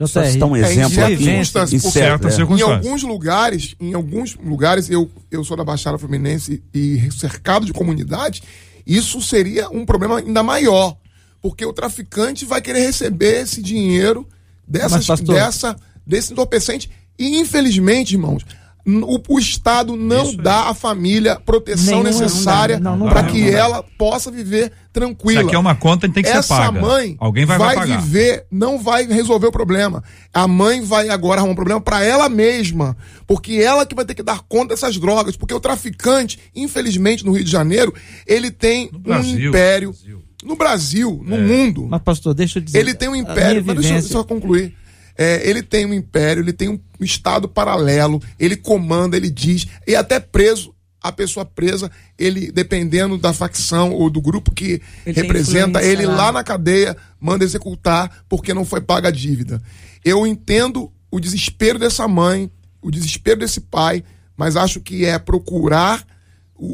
[0.08, 1.24] Só JR, citar um É, em exemplo certas aqui.
[1.24, 2.34] circunstâncias, em certas é.
[2.34, 2.86] Em circunstâncias.
[2.86, 8.44] alguns lugares, em alguns lugares, eu, eu sou da Baixada Fluminense e cercado de comunidade,
[8.86, 10.98] isso seria um problema ainda maior.
[11.42, 14.28] Porque o traficante vai querer receber esse dinheiro
[14.68, 15.76] dessas, Mas, pastor- dessa,
[16.06, 16.90] desse entorpecente.
[17.18, 18.44] E, infelizmente, irmãos,
[18.86, 23.32] o, o Estado não Isso dá à família proteção Nenhuma- necessária não não para não
[23.32, 23.58] que dá.
[23.58, 25.40] ela possa viver tranquila.
[25.42, 26.80] Isso aqui é uma conta que tem que Essa ser paga.
[26.80, 28.00] mãe Alguém vai, vai pagar.
[28.02, 30.04] viver, não vai resolver o problema.
[30.34, 32.96] A mãe vai agora arrumar um problema para ela mesma,
[33.28, 37.32] porque ela que vai ter que dar conta dessas drogas, porque o traficante, infelizmente, no
[37.34, 37.94] Rio de Janeiro,
[38.28, 40.22] ele tem No um Brasil, império Brasil.
[40.44, 41.40] no Brasil, no É.
[41.40, 41.88] mundo.
[41.90, 42.78] Mas, pastor, deixa eu dizer.
[42.80, 44.76] Ele tem um império, mas deixa eu só concluir.
[45.18, 49.96] É, ele tem um império, ele tem um estado paralelo, ele comanda, ele diz, e
[49.96, 55.84] até preso, a pessoa presa, ele, dependendo da facção ou do grupo que Ele representa,
[55.84, 56.16] ele lá.
[56.16, 59.62] lá na cadeia manda executar porque não foi paga a dívida.
[60.04, 62.50] Eu entendo o desespero dessa mãe,
[62.82, 64.04] o desespero desse pai,
[64.36, 66.04] mas acho que é procurar,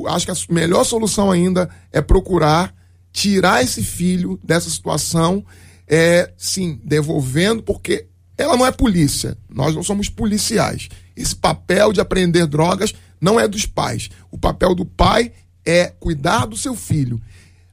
[0.08, 2.74] acho que a melhor solução ainda é procurar
[3.12, 5.44] tirar esse filho dessa situação,
[5.88, 8.08] é sim, devolvendo, porque
[8.42, 9.38] ela não é polícia.
[9.50, 10.90] Nós não somos policiais.
[11.16, 14.10] Esse papel de apreender drogas não é dos pais.
[14.32, 15.32] O papel do pai
[15.66, 17.22] é cuidar do seu filho.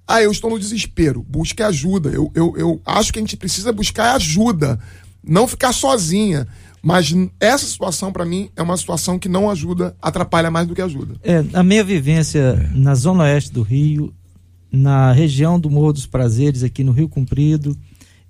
[0.06, 1.22] Ah, eu estou no desespero.
[1.22, 2.10] Busque ajuda.
[2.10, 4.78] Eu, eu, eu acho que a gente precisa buscar ajuda.
[5.22, 6.46] Não ficar sozinha.
[6.82, 10.82] Mas essa situação, para mim, é uma situação que não ajuda, atrapalha mais do que
[10.82, 11.16] ajuda.
[11.22, 12.76] É, a minha vivência é.
[12.76, 14.14] na zona oeste do Rio,
[14.70, 17.76] na região do Morro dos Prazeres, aqui no Rio Comprido,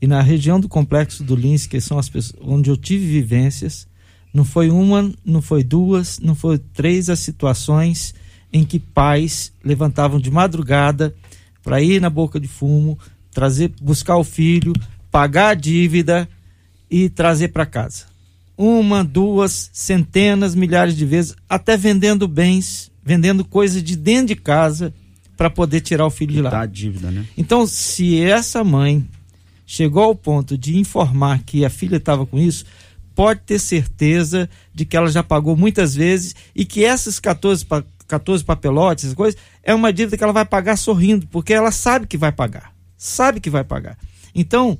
[0.00, 3.86] e na região do Complexo do Lins, que são as pessoas onde eu tive vivências,
[4.32, 8.14] não foi uma, não foi duas, não foi três as situações
[8.52, 11.14] em que pais levantavam de madrugada
[11.62, 12.98] para ir na boca de fumo,
[13.30, 14.72] trazer, buscar o filho,
[15.10, 16.28] pagar a dívida
[16.90, 18.04] e trazer para casa.
[18.56, 24.92] Uma, duas, centenas, milhares de vezes, até vendendo bens, vendendo coisas de dentro de casa
[25.36, 26.66] para poder tirar o filho de lá.
[26.66, 27.24] dívida, né?
[27.36, 29.06] Então, se essa mãe
[29.68, 32.64] chegou ao ponto de informar que a filha estava com isso,
[33.14, 37.66] pode ter certeza de que ela já pagou muitas vezes e que essas 14,
[38.06, 42.06] 14 papelotes, essas coisas, é uma dívida que ela vai pagar sorrindo, porque ela sabe
[42.06, 42.72] que vai pagar.
[42.96, 43.98] Sabe que vai pagar.
[44.34, 44.78] Então,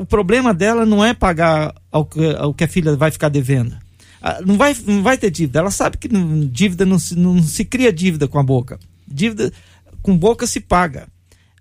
[0.00, 2.06] o problema dela não é pagar ao
[2.54, 3.76] que a filha vai ficar devendo.
[4.46, 5.58] Não vai, não vai ter dívida.
[5.58, 6.08] Ela sabe que
[6.48, 8.78] dívida não se, não se cria dívida com a boca.
[9.06, 9.52] Dívida
[10.00, 11.06] com boca se paga.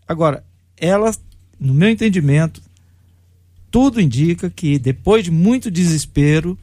[0.07, 0.41] Agora,
[0.77, 1.11] ela,
[1.59, 2.61] no meu entendimento,
[3.71, 6.57] tudo indica que depois de muito desespero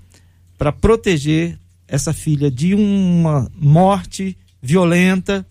[0.57, 5.45] para proteger essa filha de uma morte violenta,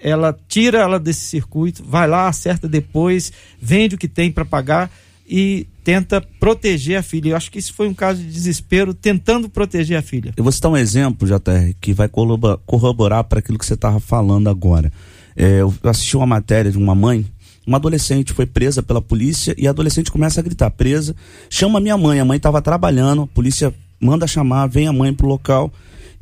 [0.00, 4.90] ela tira ela desse circuito, vai lá, acerta depois, vende o que tem para pagar
[5.28, 7.30] e tenta proteger a filha.
[7.30, 10.32] Eu acho que isso foi um caso de desespero, tentando proteger a filha.
[10.36, 14.48] Eu vou citar um exemplo, JR, que vai corroborar para aquilo que você estava falando
[14.48, 14.92] agora.
[15.36, 17.26] É, eu assisti uma matéria de uma mãe
[17.66, 21.14] uma adolescente foi presa pela polícia e a adolescente começa a gritar, presa,
[21.48, 25.26] chama minha mãe, a mãe estava trabalhando, a polícia manda chamar, vem a mãe pro
[25.26, 25.72] local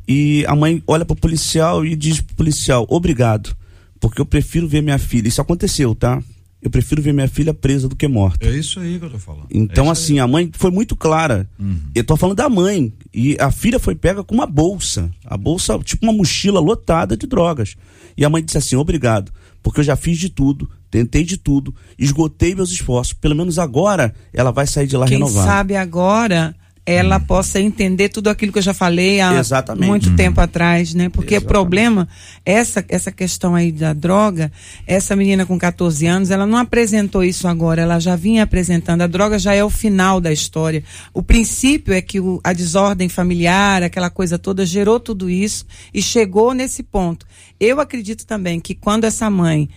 [0.07, 3.55] e a mãe olha pro policial e diz pro policial, obrigado,
[3.99, 5.27] porque eu prefiro ver minha filha.
[5.27, 6.21] Isso aconteceu, tá?
[6.63, 8.47] Eu prefiro ver minha filha presa do que morta.
[8.47, 9.47] É isso aí que eu tô falando.
[9.51, 10.19] Então, é assim, aí.
[10.19, 11.49] a mãe foi muito clara.
[11.59, 11.77] Uhum.
[11.93, 12.93] Eu tô falando da mãe.
[13.13, 15.11] E a filha foi pega com uma bolsa.
[15.25, 17.75] A bolsa, tipo uma mochila lotada de drogas.
[18.15, 21.75] E a mãe disse assim: obrigado, porque eu já fiz de tudo, tentei de tudo,
[21.99, 23.13] esgotei meus esforços.
[23.13, 25.45] Pelo menos agora ela vai sair de lá Quem renovada.
[25.45, 26.55] Quem sabe agora
[26.85, 27.21] ela hum.
[27.21, 29.87] possa entender tudo aquilo que eu já falei há Exatamente.
[29.87, 30.15] muito hum.
[30.15, 31.07] tempo atrás, né?
[31.07, 32.07] Porque o problema,
[32.45, 34.51] essa, essa questão aí da droga,
[34.85, 39.01] essa menina com 14 anos, ela não apresentou isso agora, ela já vinha apresentando.
[39.01, 40.83] A droga já é o final da história.
[41.13, 46.01] O princípio é que o, a desordem familiar, aquela coisa toda, gerou tudo isso e
[46.01, 47.25] chegou nesse ponto.
[47.59, 49.69] Eu acredito também que quando essa mãe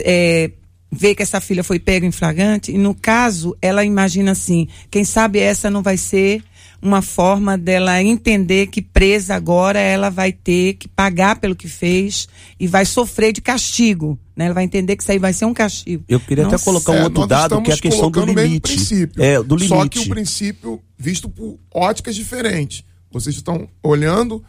[0.00, 0.50] é,
[0.90, 5.04] vê que essa filha foi pega em flagrante, e no caso, ela imagina assim: quem
[5.04, 6.42] sabe essa não vai ser
[6.82, 12.26] uma forma dela entender que presa agora ela vai ter que pagar pelo que fez
[12.58, 14.18] e vai sofrer de castigo.
[14.34, 14.46] Né?
[14.46, 16.04] Ela vai entender que isso aí vai ser um castigo.
[16.08, 18.60] Eu queria não, até colocar um é, outro dado que é a questão do limite.
[18.60, 19.68] Princípio, é, do limite.
[19.68, 22.82] Só que o princípio visto por óticas diferentes.
[23.12, 24.42] Vocês estão olhando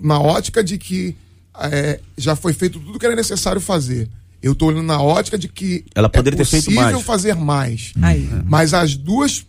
[0.00, 1.16] na ótica de que
[1.58, 4.08] é, já foi feito tudo que era necessário fazer.
[4.42, 7.00] Eu estou olhando na ótica de que ela poderia é ter feito mais.
[7.02, 7.92] fazer mais.
[7.96, 8.42] Hum.
[8.44, 9.46] Mas as duas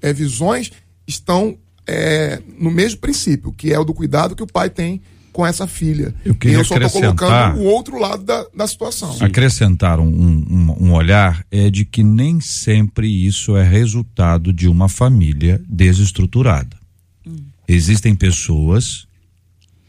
[0.00, 0.72] é, visões
[1.06, 5.00] estão é, no mesmo princípio, que é o do cuidado que o pai tem
[5.34, 6.14] com essa filha.
[6.24, 9.16] Eu, queria e eu só estou colocando o outro lado da, da situação.
[9.20, 14.88] Acrescentar um, um, um, olhar é de que nem sempre isso é resultado de uma
[14.88, 16.76] família desestruturada.
[17.26, 17.36] Hum.
[17.66, 19.06] Existem pessoas.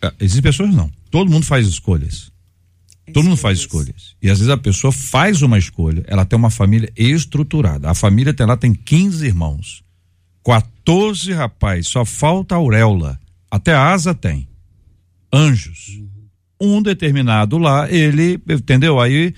[0.01, 0.89] Ah, existem pessoas não.
[1.11, 2.31] Todo mundo faz escolhas.
[3.13, 4.15] Todo mundo faz escolhas.
[4.21, 7.89] E às vezes a pessoa faz uma escolha, ela tem uma família estruturada.
[7.89, 9.83] A família tem lá tem 15 irmãos.
[10.43, 13.19] 14 rapaz, só falta a auréola.
[13.49, 14.47] Até a asa tem.
[15.31, 16.01] Anjos.
[16.59, 18.99] Um determinado lá, ele, entendeu?
[18.99, 19.33] Aí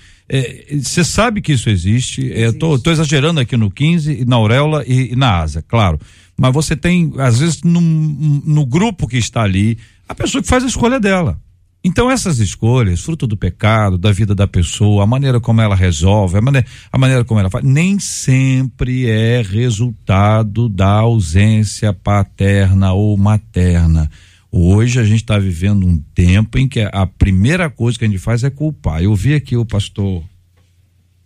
[0.80, 2.20] você é, sabe que isso existe.
[2.20, 2.42] existe.
[2.42, 5.98] É, tô, tô, exagerando aqui no 15, na auréola e, e, na asa, claro.
[6.36, 10.62] Mas você tem, às vezes, no, no grupo que está ali, a pessoa que faz
[10.62, 11.40] a escolha dela.
[11.82, 16.38] Então essas escolhas, fruto do pecado, da vida da pessoa, a maneira como ela resolve,
[16.38, 23.16] a maneira, a maneira como ela faz, nem sempre é resultado da ausência paterna ou
[23.16, 24.10] materna.
[24.50, 28.18] Hoje a gente está vivendo um tempo em que a primeira coisa que a gente
[28.18, 29.02] faz é culpar.
[29.02, 30.24] Eu vi aqui o pastor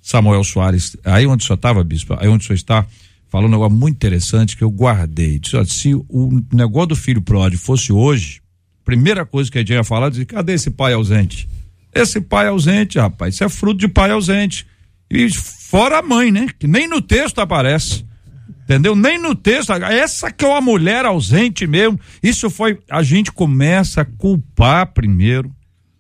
[0.03, 2.85] Samuel Soares, aí onde senhor estava, bispo, aí onde senhor está,
[3.29, 5.39] falando um negócio muito interessante que eu guardei.
[5.39, 8.42] Disse, se o negócio do filho pródigo fosse hoje,
[8.85, 11.49] primeira coisa que a gente ia falar, dizer, cadê esse pai ausente?
[11.95, 14.67] Esse pai ausente, rapaz, isso é fruto de pai ausente.
[15.11, 16.47] E fora a mãe, né?
[16.59, 18.05] Que nem no texto aparece.
[18.65, 18.97] Entendeu?
[18.97, 19.73] Nem no texto.
[19.73, 22.01] Essa que é uma mulher ausente mesmo.
[22.23, 22.79] Isso foi.
[22.89, 25.55] A gente começa a culpar primeiro,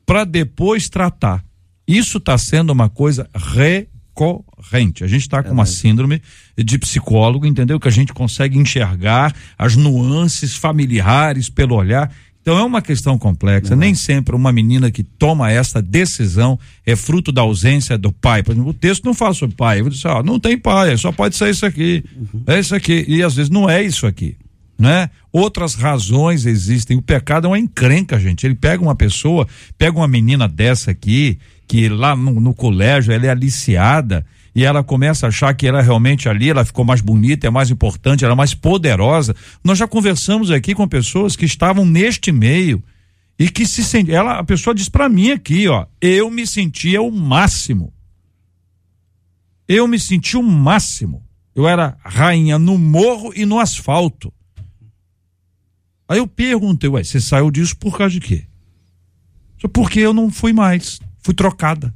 [0.06, 1.44] para depois tratar.
[1.86, 5.04] Isso está sendo uma coisa recorrente.
[5.04, 6.22] A gente está com uma síndrome
[6.56, 7.78] de psicólogo, entendeu?
[7.78, 12.10] Que a gente consegue enxergar as nuances familiares pelo olhar.
[12.42, 13.76] Então é uma questão complexa.
[13.76, 18.42] Nem sempre uma menina que toma essa decisão é fruto da ausência do pai.
[18.42, 19.80] Por exemplo, o texto não fala sobre pai.
[19.80, 22.04] Eu disse, ó, não tem pai, só pode ser isso aqui.
[22.46, 23.04] É isso aqui.
[23.06, 24.36] E às vezes não é isso aqui.
[24.76, 25.08] Né?
[25.32, 26.96] Outras razões existem.
[26.96, 28.44] O pecado é uma encrenca, gente.
[28.44, 29.46] Ele pega uma pessoa,
[29.78, 31.38] pega uma menina dessa aqui,
[31.68, 35.80] que lá no, no colégio ela é aliciada e ela começa a achar que ela
[35.80, 39.34] realmente ali, ela ficou mais bonita, é mais importante, ela é mais poderosa.
[39.64, 42.82] Nós já conversamos aqui com pessoas que estavam neste meio
[43.38, 44.08] e que se sent...
[44.08, 47.92] ela a pessoa diz para mim aqui, ó, eu me sentia o máximo.
[49.66, 51.26] Eu me senti o máximo.
[51.54, 54.32] Eu era rainha no morro e no asfalto.
[56.06, 58.46] Aí eu perguntei, ué, você saiu disso por causa de quê?
[59.72, 61.94] Porque eu não fui mais, fui trocada.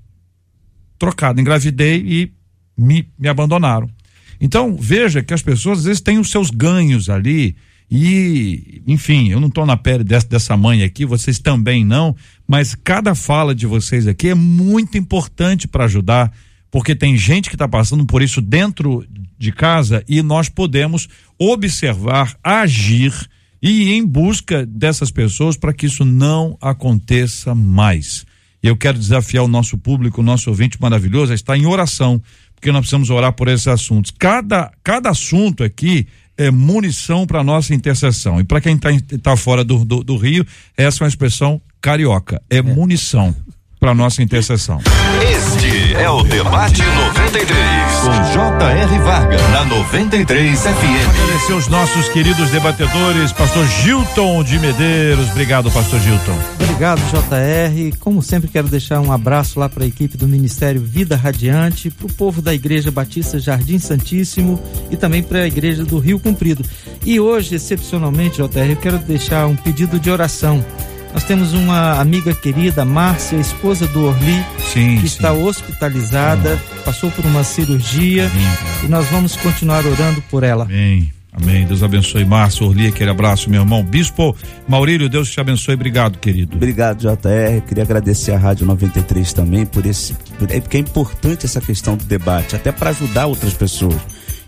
[0.99, 2.36] Trocada, engravidei e
[2.77, 3.89] me, me abandonaram.
[4.41, 7.57] Então, veja que as pessoas às vezes têm os seus ganhos ali.
[7.91, 12.17] E, enfim, eu não estou na pele dessa, dessa mãe aqui, vocês também não,
[12.47, 16.33] mas cada fala de vocês aqui é muito importante para ajudar,
[16.69, 19.07] porque tem gente que está passando por isso dentro
[19.39, 21.09] de casa e nós podemos
[21.39, 23.15] observar, agir
[23.63, 28.27] e ir em busca dessas pessoas para que isso não aconteça mais.
[28.63, 32.21] Eu quero desafiar o nosso público, o nosso ouvinte maravilhoso, a estar em oração
[32.57, 34.13] porque nós precisamos orar por esses assuntos.
[34.19, 38.41] Cada, cada assunto aqui é munição para nossa intercessão.
[38.41, 38.91] E para quem está
[39.23, 40.45] tá fora do, do, do, Rio,
[40.77, 42.43] essa é uma expressão carioca.
[42.51, 42.63] É, é.
[42.63, 43.35] munição
[43.79, 44.81] para nossa intercessão.
[45.99, 47.57] É o Debate 93,
[48.03, 48.99] com J.R.
[48.99, 51.09] Varga, na 93 FM.
[51.09, 55.31] Agradecer os nossos queridos debatedores, pastor Gilton de Medeiros.
[55.31, 56.39] Obrigado, pastor Gilton.
[56.61, 57.95] Obrigado, J.R.
[57.99, 62.07] Como sempre, quero deixar um abraço lá para a equipe do Ministério Vida Radiante, para
[62.07, 66.63] o povo da Igreja Batista Jardim Santíssimo e também para a Igreja do Rio Comprido.
[67.07, 70.63] E hoje, excepcionalmente, J.R., eu quero deixar um pedido de oração
[71.17, 75.07] nós temos uma amiga querida, Márcia, esposa do Orli, sim, que sim.
[75.07, 78.31] está hospitalizada, passou por uma cirurgia
[78.85, 80.65] e nós vamos continuar orando por ela.
[80.65, 81.11] Amém.
[81.33, 81.65] Amém.
[81.65, 83.83] Deus abençoe, Márcio, Orli, aquele abraço, meu irmão.
[83.83, 84.37] Bispo
[84.69, 85.73] Maurílio, Deus te abençoe.
[85.73, 86.55] Obrigado, querido.
[86.55, 87.63] Obrigado, JR.
[87.67, 90.15] Queria agradecer a Rádio 93 também por esse.
[90.51, 93.97] É porque é importante essa questão do debate, até para ajudar outras pessoas.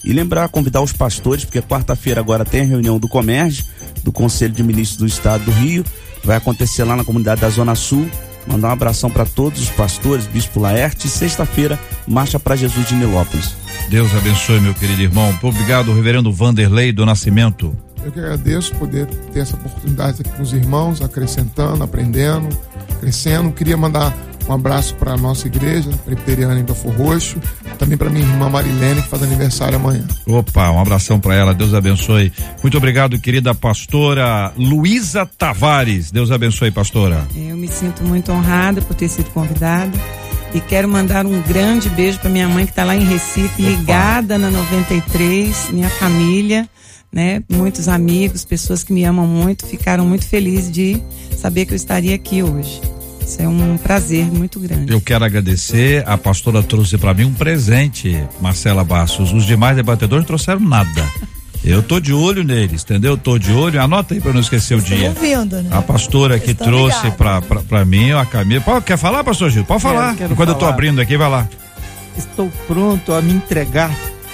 [0.05, 3.65] E lembrar, convidar os pastores, porque quarta-feira agora tem a reunião do Comércio,
[4.05, 5.83] do Conselho de Ministros do Estado do Rio
[6.23, 8.09] vai acontecer lá na comunidade da Zona Sul.
[8.47, 11.07] Mandar um abração para todos os pastores, Bispo Laerte.
[11.07, 13.55] E sexta-feira, Marcha para Jesus de Nilópolis.
[13.91, 15.37] Deus abençoe, meu querido irmão.
[15.43, 17.77] Obrigado, reverendo Vanderlei do Nascimento.
[18.05, 22.49] Eu que agradeço poder ter essa oportunidade aqui com os irmãos, acrescentando, aprendendo,
[23.01, 23.53] crescendo.
[23.53, 24.17] Queria mandar
[24.49, 27.39] um abraço para a nossa igreja, Presbiteriana em Belfor Roxo,
[27.79, 30.07] também para minha irmã Marilene, que faz aniversário amanhã.
[30.27, 32.33] Opa, um abração para ela, Deus abençoe.
[32.63, 36.11] Muito obrigado, querida pastora Luísa Tavares.
[36.11, 37.27] Deus abençoe, pastora.
[37.37, 39.93] Eu me sinto muito honrada por ter sido convidada.
[40.55, 43.71] E quero mandar um grande beijo para minha mãe que está lá em Recife, Opa.
[43.71, 46.67] ligada na 93, minha família,
[47.13, 47.43] né?
[47.51, 51.03] Muitos amigos, pessoas que me amam muito, ficaram muito felizes de
[51.37, 52.81] saber que eu estaria aqui hoje.
[53.29, 54.91] Isso é um prazer muito grande.
[54.91, 56.03] Eu quero agradecer.
[56.07, 59.35] A pastora trouxe para mim um presente, Marcela Bastos.
[59.35, 61.05] Os demais debatedores trouxeram nada.
[61.63, 63.19] Eu tô de olho neles, entendeu?
[63.19, 63.83] Tô de olho.
[63.83, 65.09] Anota aí para não esquecer o dia.
[65.09, 65.69] Ouvindo, né?
[65.73, 68.63] A pastora que trouxe para mim, a Camila.
[68.63, 69.65] Pô, quer falar, pastor Gil?
[69.65, 70.15] Pode falar.
[70.15, 70.57] Quero, quero Quando falar.
[70.57, 71.47] eu tô abrindo aqui, vai lá.
[72.17, 73.91] Estou pronto a me entregar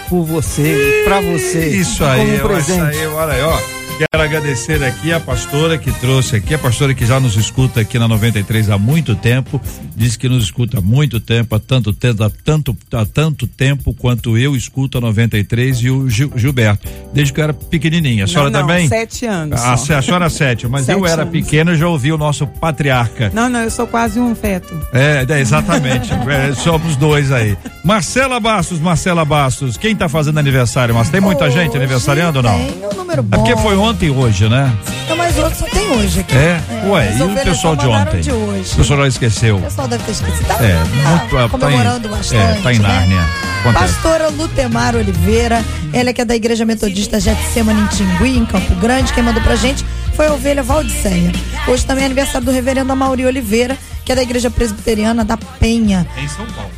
[0.09, 1.71] por você, para você.
[1.71, 2.91] Isso aí, um presente.
[2.91, 3.84] isso aí, olha aí, ó.
[3.97, 7.97] Quero agradecer aqui a pastora que trouxe aqui, a pastora que já nos escuta aqui
[7.97, 9.61] na 93 há muito tempo,
[9.95, 13.95] diz que nos escuta há muito tempo, há tanto tempo, há tanto, há tanto tempo
[13.95, 18.25] quanto eu escuto a 93 e o Gil, Gilberto, desde que eu era pequenininha.
[18.25, 18.89] A senhora não, não, também?
[18.89, 19.61] Sete anos.
[19.61, 23.31] A, a senhora sete, mas sete eu era pequeno e já ouvi o nosso patriarca.
[23.33, 24.75] Não, não, eu sou quase um feto.
[24.93, 26.11] É, é exatamente.
[26.29, 27.57] é, somos dois aí.
[27.85, 30.95] Marcela Bastos, Marcela Bastos, quem está fazendo aniversário?
[30.97, 32.59] Mas tem muita Hoje gente aniversariando ou não?
[32.59, 33.37] Tem um número bom.
[33.37, 34.75] É porque foi ontem e hoje, né?
[35.09, 36.35] Não, mas hoje só tem hoje aqui.
[36.35, 36.61] É?
[36.71, 38.21] é Ué, e o pessoal de ontem?
[38.23, 38.73] De hoje.
[38.73, 39.57] O pessoal já esqueceu.
[39.59, 40.47] O pessoal deve ter esquecido.
[40.47, 42.59] Tá, é, muito, tá comemorando tá em, bastante.
[42.59, 43.21] É, tá em Nárnia.
[43.21, 43.73] Né?
[43.73, 45.63] Pastora Lutemar Oliveira,
[45.93, 49.13] ela é que é da Igreja Metodista Getsemane em Tingui, em Campo Grande.
[49.13, 51.33] Quem mandou pra gente foi a ovelha Valdiceia.
[51.69, 56.07] Hoje também é aniversário do reverendo Amauri Oliveira, que é da Igreja Presbiteriana da Penha.
[56.17, 56.71] Em São Paulo.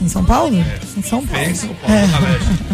[0.00, 0.56] Em São Paulo?
[0.56, 0.98] É.
[0.98, 1.42] Em São Paulo.
[1.42, 2.73] É, em São Paulo, é.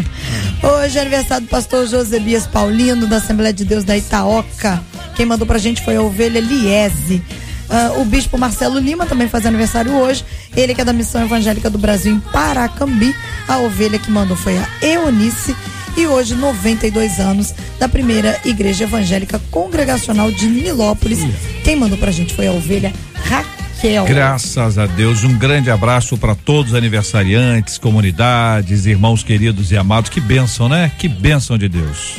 [0.63, 4.83] Hoje é aniversário do pastor Josebias Paulino, da Assembleia de Deus da Itaoca.
[5.15, 7.21] Quem mandou pra gente foi a ovelha Liese.
[7.67, 10.23] Ah, o bispo Marcelo Lima também faz aniversário hoje.
[10.55, 13.15] Ele que é da Missão Evangélica do Brasil em Paracambi.
[13.47, 15.55] A ovelha que mandou foi a Eunice.
[15.97, 21.19] E hoje, 92 anos da primeira Igreja Evangélica Congregacional de Nilópolis.
[21.63, 22.93] Quem mandou pra gente foi a ovelha
[23.25, 23.60] Raquel.
[24.07, 30.09] Graças a Deus, um grande abraço para todos os aniversariantes, comunidades, irmãos queridos e amados.
[30.09, 30.91] Que bênção, né?
[30.99, 32.17] Que bênção de Deus.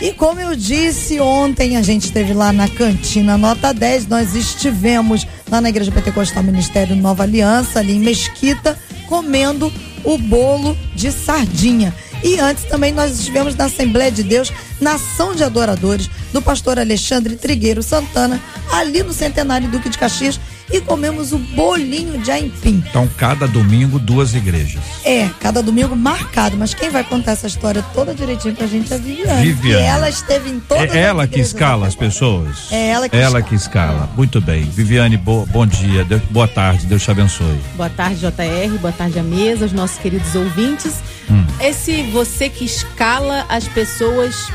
[0.00, 5.26] E como eu disse ontem, a gente esteve lá na cantina Nota 10, nós estivemos
[5.50, 9.70] lá na Igreja Pentecostal Ministério Nova Aliança, ali em Mesquita, comendo
[10.02, 11.94] o bolo de sardinha.
[12.24, 17.36] E antes também nós estivemos na Assembleia de Deus, Nação de Adoradores, do pastor Alexandre
[17.36, 18.40] Trigueiro Santana,
[18.72, 20.40] ali no Centenário Duque de Caxias,
[20.72, 22.82] e comemos o bolinho de aipim.
[22.88, 24.82] Então, cada domingo, duas igrejas.
[25.04, 28.96] É, cada domingo marcado, mas quem vai contar essa história toda direitinho pra gente é
[28.96, 29.42] a Viviane.
[29.52, 29.82] Viviane.
[29.82, 32.68] E ela esteve em todas É ela que escala as pessoas.
[32.70, 33.42] É ela que Ela escala.
[33.42, 34.10] que escala.
[34.16, 34.62] Muito bem.
[34.64, 36.04] Viviane, bo- bom dia.
[36.04, 36.86] Deus- boa tarde.
[36.86, 37.58] Deus te abençoe.
[37.76, 38.78] Boa tarde, JR.
[38.80, 40.94] Boa tarde, à mesa, os nossos queridos ouvintes.
[41.30, 41.44] Hum.
[41.60, 44.48] Esse você que escala as pessoas.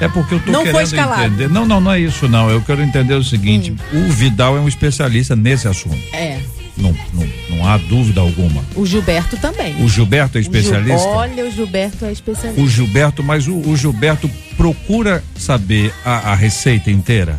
[0.00, 0.92] É porque eu tô Não querendo.
[0.92, 1.24] Hum.
[1.24, 1.48] entender.
[1.48, 2.50] Não, não, não é isso não.
[2.50, 5.96] Eu quero entender o seguinte: o Vidal é um especialista nesse assunto.
[6.12, 6.40] É,
[6.76, 8.64] Não, não, não há dúvida alguma.
[8.74, 9.80] o Gilberto também.
[9.82, 11.08] O Gilberto é O Gil- especialista?
[11.08, 12.60] Olha, o Gilberto é especialista.
[12.60, 17.38] O Gilberto, mas o, o Gilberto procura saber a, a receita inteira?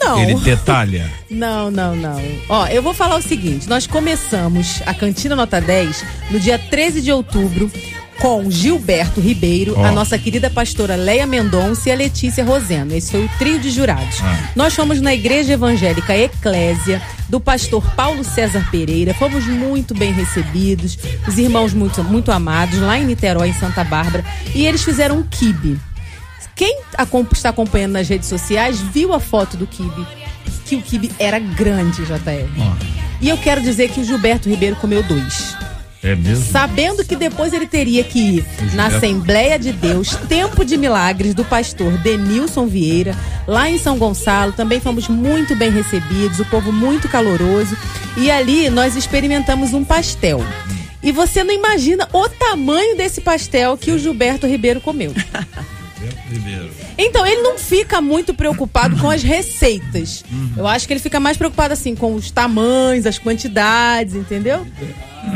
[0.00, 0.22] Não.
[0.22, 1.10] Ele detalha.
[1.28, 2.18] Não, não, não.
[2.48, 7.02] Ó, eu vou falar o seguinte: nós começamos a Cantina Nota 10 no dia 13
[7.02, 7.70] de outubro
[8.20, 9.84] com Gilberto Ribeiro, Ó.
[9.84, 12.94] a nossa querida pastora Leia Mendonça e a Letícia Roseno.
[12.94, 14.18] Esse foi o trio de jurados.
[14.22, 14.50] Ah.
[14.56, 19.14] Nós fomos na Igreja Evangélica Eclésia, do pastor Paulo César Pereira.
[19.14, 24.24] Fomos muito bem recebidos, os irmãos muito, muito amados, lá em Niterói, em Santa Bárbara.
[24.54, 25.78] E eles fizeram um quibe.
[26.56, 26.80] Quem
[27.32, 30.06] está acompanhando nas redes sociais viu a foto do quibe.
[30.66, 32.48] Que o quibe era grande, JR.
[32.58, 32.72] Ó,
[33.20, 35.54] E eu quero dizer que o Gilberto Ribeiro comeu dois.
[36.02, 36.44] É mesmo?
[36.44, 38.44] Sabendo que depois ele teria que ir
[38.74, 38.96] na Gilberto.
[38.96, 44.52] Assembleia de Deus, Tempo de Milagres, do pastor Denilson Vieira, lá em São Gonçalo.
[44.52, 47.76] Também fomos muito bem recebidos, o povo muito caloroso.
[48.16, 50.40] E ali nós experimentamos um pastel.
[51.02, 55.12] E você não imagina o tamanho desse pastel que o Gilberto Ribeiro comeu.
[56.30, 56.70] Ribeiro.
[56.96, 60.24] Então, ele não fica muito preocupado com as receitas.
[60.56, 64.66] Eu acho que ele fica mais preocupado, assim, com os tamanhos, as quantidades, entendeu?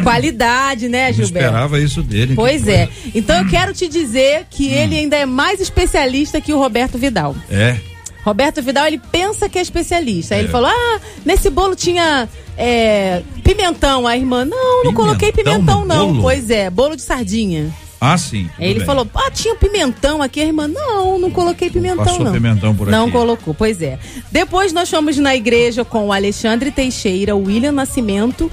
[0.03, 1.39] Qualidade, né, Eu Gilberto?
[1.49, 2.35] esperava isso dele.
[2.35, 2.87] Pois é.
[2.87, 3.11] coisa.
[3.15, 7.37] Então eu quero te dizer que ele ainda é mais especialista que o Roberto Vidal.
[7.51, 7.77] É.
[8.25, 10.35] Roberto Vidal, ele pensa que é especialista.
[10.35, 10.45] Aí É.
[10.45, 14.07] ele falou: ah, nesse bolo tinha é, pimentão.
[14.07, 16.07] A irmã, não, não coloquei Pimentão pimentão, no não.
[16.09, 16.23] bolo?
[16.23, 17.71] Pois é, bolo de sardinha.
[18.05, 18.51] Ah, sim.
[18.59, 18.87] Aí ele bem.
[18.87, 20.41] falou: ah, tinha pimentão aqui.
[20.41, 22.33] A irmã, não, não coloquei pimentão, Passou não.
[22.33, 23.13] pimentão por Não aqui.
[23.13, 23.97] colocou, pois é.
[24.33, 28.51] Depois nós fomos na igreja com o Alexandre Teixeira, o William Nascimento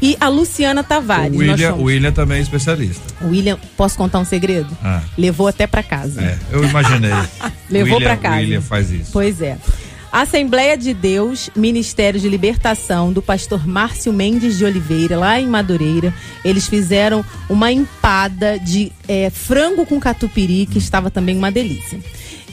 [0.00, 1.34] e a Luciana Tavares.
[1.34, 3.02] O William, o William também é especialista.
[3.20, 4.68] o William, posso contar um segredo?
[4.82, 5.00] Ah.
[5.18, 6.20] Levou até pra casa.
[6.22, 7.10] É, eu imaginei.
[7.68, 8.36] Levou pra casa.
[8.36, 9.10] O William faz isso.
[9.12, 9.58] Pois é.
[10.12, 16.12] Assembleia de Deus, Ministério de Libertação, do pastor Márcio Mendes de Oliveira, lá em Madureira.
[16.44, 21.98] Eles fizeram uma empada de eh, frango com catupiry, que estava também uma delícia.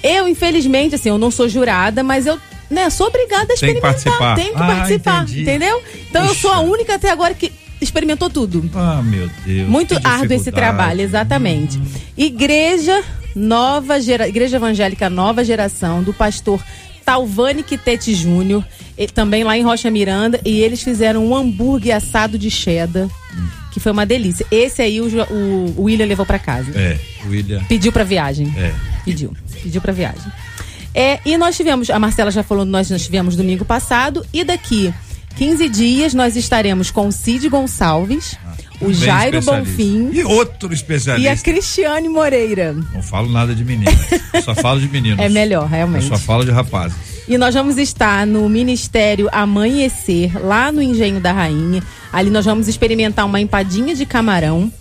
[0.01, 2.39] Eu, infelizmente, assim, eu não sou jurada, mas eu
[2.69, 3.91] né, sou obrigada a Tem que experimentar.
[3.91, 4.35] participar.
[4.35, 5.41] Tenho que Ah, participar, entendi.
[5.41, 5.81] entendeu?
[6.09, 6.41] Então eu Puxa.
[6.41, 7.51] sou a única até agora que
[7.81, 8.69] experimentou tudo.
[8.73, 9.67] Ah, meu Deus.
[9.67, 11.77] Muito árduo esse trabalho, exatamente.
[12.17, 13.03] Igreja
[13.35, 14.27] Nova Gera...
[14.29, 16.63] Igreja Evangélica Nova Geração, do pastor
[17.09, 18.63] Talvani Quitete Júnior,
[18.95, 23.07] e- também lá em Rocha Miranda, e eles fizeram um hambúrguer assado de cheddar,
[23.71, 24.45] que foi uma delícia.
[24.51, 26.69] Esse aí o, o, o William levou pra casa.
[26.75, 27.63] É, o William.
[27.63, 28.53] Pediu pra viagem.
[28.55, 28.71] É.
[29.03, 29.33] Pediu.
[29.63, 30.31] Pediu pra viagem.
[30.93, 34.93] É, e nós tivemos, a Marcela já falou, nós, nós tivemos domingo passado, e daqui
[35.35, 38.37] 15 dias nós estaremos com o Cid Gonçalves,
[38.81, 39.71] o Bem Jairo especialista.
[39.71, 41.43] Bonfim E outro e a especialista.
[41.51, 42.73] Cristiane Moreira.
[42.93, 43.95] Não falo nada de meninas.
[44.33, 45.19] Eu só falo de meninos.
[45.19, 46.05] É melhor, Eu realmente.
[46.07, 46.97] só falo de rapazes.
[47.27, 51.83] E nós vamos estar no Ministério Amanhecer, lá no Engenho da Rainha.
[52.11, 54.71] Ali nós vamos experimentar uma empadinha de camarão.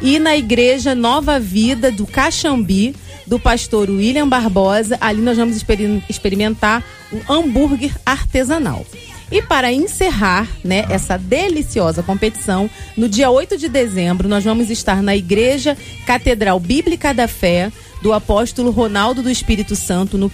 [0.00, 2.94] E na Igreja Nova Vida do Caxambi,
[3.26, 8.86] do pastor William Barbosa, ali nós vamos experim- experimentar um hambúrguer artesanal.
[9.30, 15.02] E para encerrar, né, essa deliciosa competição, no dia 8 de dezembro, nós vamos estar
[15.02, 15.76] na Igreja
[16.06, 17.70] Catedral Bíblica da Fé,
[18.02, 20.32] do apóstolo Ronaldo do Espírito Santo, no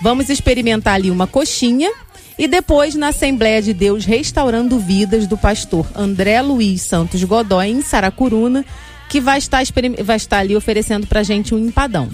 [0.00, 1.90] Vamos experimentar ali uma coxinha
[2.38, 7.82] e depois na Assembleia de Deus Restaurando Vidas do pastor André Luiz Santos Godoy em
[7.82, 8.64] Saracuruna,
[9.08, 9.60] que vai estar,
[10.04, 12.08] vai estar ali oferecendo pra gente um empadão.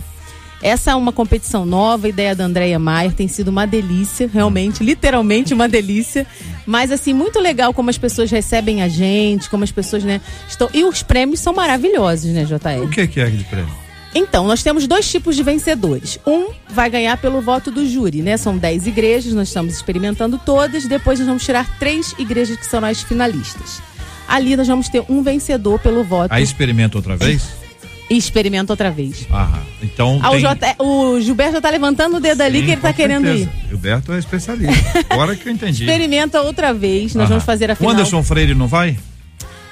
[0.65, 4.83] Essa é uma competição nova, a ideia da Andréia Maier tem sido uma delícia, realmente,
[4.83, 6.27] literalmente uma delícia.
[6.65, 10.71] Mas assim, muito legal como as pessoas recebem a gente, como as pessoas, né, estão.
[10.73, 12.83] E os prêmios são maravilhosos, né, JR?
[12.83, 13.85] O que, que é de prêmio?
[14.15, 16.19] Então, nós temos dois tipos de vencedores.
[16.27, 18.39] Um vai ganhar pelo voto do júri, né?
[18.39, 20.87] São 10 igrejas, nós estamos experimentando todas.
[20.87, 23.83] Depois nós vamos tirar três igrejas que são as finalistas.
[24.27, 27.64] Ali nós vamos ter um vencedor pelo voto Aí experimenta outra vez?
[28.11, 29.27] E experimenta outra vez.
[29.31, 29.63] Aham.
[29.83, 30.41] Então Ah, o, tem...
[30.41, 33.51] J- o Gilberto tá levantando o dedo ali Sim, que ele tá querendo certeza.
[33.65, 33.69] ir.
[33.69, 35.05] Gilberto é especialista.
[35.11, 35.85] Agora que eu entendi.
[35.85, 37.29] Experimenta outra vez, nós Aham.
[37.31, 37.93] vamos fazer a O final.
[37.93, 38.97] Anderson Freire não vai?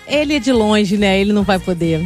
[0.06, 1.20] Ele é de longe, né?
[1.20, 2.04] Ele não vai poder.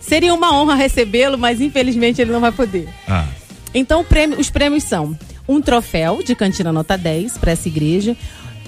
[0.00, 2.88] Seria uma honra recebê-lo, mas infelizmente ele não vai poder.
[3.08, 3.26] Ah.
[3.74, 5.16] Então, o prêmio- os prêmios são
[5.48, 8.16] um troféu de cantina nota 10 para essa igreja,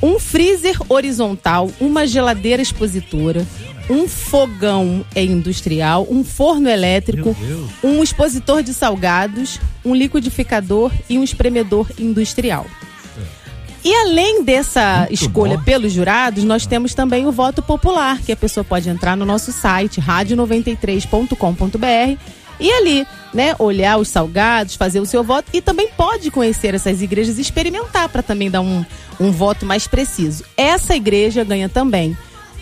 [0.02, 3.46] um freezer horizontal, uma geladeira expositora,
[3.88, 7.36] um fogão é, industrial, um forno elétrico,
[7.82, 12.66] um expositor de salgados, um liquidificador e um espremedor industrial.
[13.84, 15.64] E além dessa escolha bom.
[15.64, 19.50] pelos jurados, nós temos também o voto popular, que a pessoa pode entrar no nosso
[19.50, 22.16] site, radio93.com.br,
[22.58, 27.02] e ali, né, olhar os salgados, fazer o seu voto e também pode conhecer essas
[27.02, 28.84] igrejas e experimentar para também dar um,
[29.18, 30.44] um voto mais preciso.
[30.56, 32.16] Essa igreja ganha também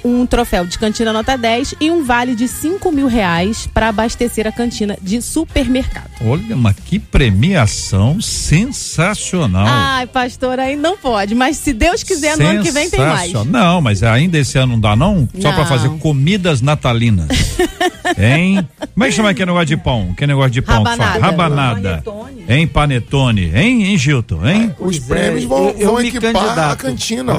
[0.05, 4.47] um troféu de cantina nota 10 e um vale de 5 mil reais para abastecer
[4.47, 6.11] a cantina de supermercado.
[6.25, 9.67] Olha, mas que premiação sensacional.
[9.69, 13.33] Ai, pastor, aí não pode, mas se Deus quiser, no ano que vem tem mais.
[13.47, 15.29] Não, mas ainda esse ano não dá não?
[15.41, 15.67] Só pra Não.
[15.67, 17.29] fazer comidas natalinas.
[18.19, 18.67] hein?
[18.95, 20.15] Como é que chama aquele negócio de pão?
[20.17, 21.05] Que negócio de pão que fala?
[21.13, 21.27] Rabanada.
[21.27, 22.03] Rabanada.
[22.05, 22.45] Panetone.
[22.49, 23.53] Hein, panetone.
[23.55, 24.47] Hein, hein Gilton?
[24.47, 24.75] Hein?
[24.79, 26.79] Os é, prêmios vão, eu- eu vão equipar a candidato.
[26.79, 27.33] cantina.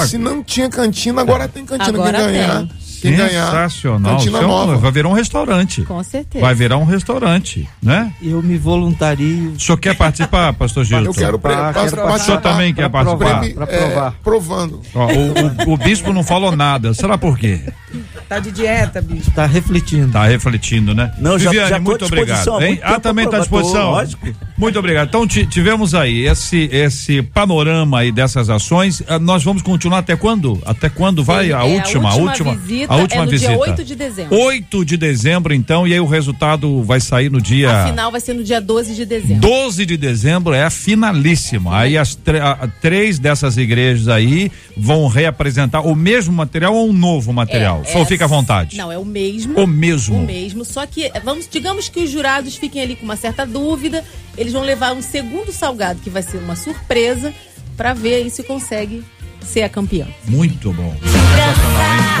[0.00, 0.06] É.
[0.06, 1.79] Se não tinha cantina, agora tem cantina.
[1.88, 2.68] Agora quem ganhar, tem.
[3.00, 4.12] Quem ganhar, Sensacional.
[4.16, 4.76] cantina Isso é um- nova.
[4.76, 5.82] vai virar um restaurante.
[5.82, 6.44] Com certeza.
[6.44, 8.12] Vai virar um restaurante, né?
[8.22, 11.04] Eu me voluntario O senhor quer participar, pastor Gilton?
[11.10, 12.18] Eu quero Pra- pa- quero O participar.
[12.20, 13.18] senhor também quer pra provar.
[13.34, 13.66] participar?
[13.66, 14.08] Prêmio, Pra provar.
[14.12, 14.82] é, provando.
[14.94, 16.92] Ó, o, o- o bispo não falou nada.
[16.94, 17.60] Será por quê?
[18.28, 19.30] Tá de dieta, bicho.
[19.32, 20.12] tá refletindo.
[20.12, 21.12] Tá refletindo, né?
[21.18, 22.60] Não, já- Viviane, já à muito obrigado.
[22.62, 22.68] hein?
[22.74, 23.82] muito Ah, também está à disposição.
[23.82, 24.28] tô, lógico.
[24.56, 25.08] Muito obrigado.
[25.08, 29.02] Então, ti- tivemos aí esse, esse panorama aí dessas ações.
[29.08, 30.60] Ah, Nós vamos continuar até quando?
[30.64, 32.54] Até quando vai Sim, a é, última, a última última,
[32.90, 33.70] visita a última é no dia visita.
[33.70, 34.38] 8 de dezembro.
[34.38, 38.20] 8 de dezembro, então, e aí o resultado vai sair no dia A final vai
[38.20, 39.40] ser no dia 12 de dezembro.
[39.48, 41.76] 12 de dezembro é a finalíssima.
[41.78, 47.32] Aí as a- três dessas igrejas aí vão reapresentar o mesmo material ou um novo
[47.32, 47.82] material?
[47.84, 48.76] É, Só é- fica à vontade.
[48.76, 49.58] Não, é o mesmo.
[49.60, 50.16] O mesmo.
[50.16, 50.64] O mesmo.
[50.64, 54.04] Só que, é, vamos, digamos que os jurados fiquem ali com uma certa dúvida.
[54.36, 57.32] Eles vão levar um segundo salgado, que vai ser uma surpresa,
[57.76, 59.02] pra ver aí se consegue
[59.44, 60.06] ser a campeã.
[60.26, 60.94] Muito bom.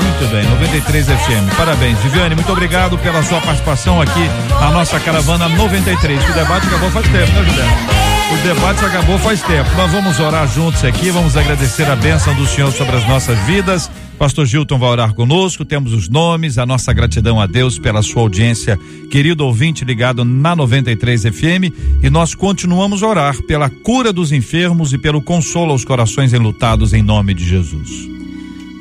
[0.02, 0.44] Muito bem.
[0.50, 1.56] 93 FM.
[1.56, 1.98] Parabéns.
[1.98, 4.28] Viviane, muito obrigado pela sua participação aqui
[4.60, 6.28] na nossa caravana 93.
[6.28, 8.00] O debate acabou faz tempo, né, Gilberto?
[8.32, 9.68] O debate acabou faz tempo.
[9.76, 13.90] Nós vamos orar juntos aqui, vamos agradecer a bênção do Senhor sobre as nossas vidas.
[14.20, 18.20] Pastor Gilton vai orar conosco, temos os nomes, a nossa gratidão a Deus pela sua
[18.20, 18.78] audiência,
[19.10, 24.92] querido ouvinte ligado na 93 FM, e nós continuamos a orar pela cura dos enfermos
[24.92, 28.10] e pelo consolo aos corações enlutados em nome de Jesus.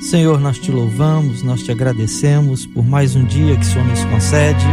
[0.01, 4.03] Senhor, nós te louvamos, nós te agradecemos por mais um dia que o Senhor nos
[4.03, 4.65] concede,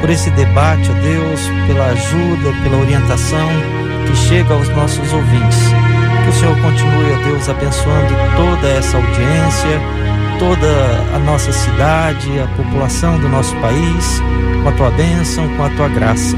[0.00, 3.48] por esse debate, ó Deus, pela ajuda, pela orientação
[4.08, 5.89] que chega aos nossos ouvintes.
[6.30, 9.80] O Senhor continue, ó Deus, abençoando toda essa audiência,
[10.38, 14.20] toda a nossa cidade, a população do nosso país,
[14.62, 16.36] com a tua bênção, com a tua graça.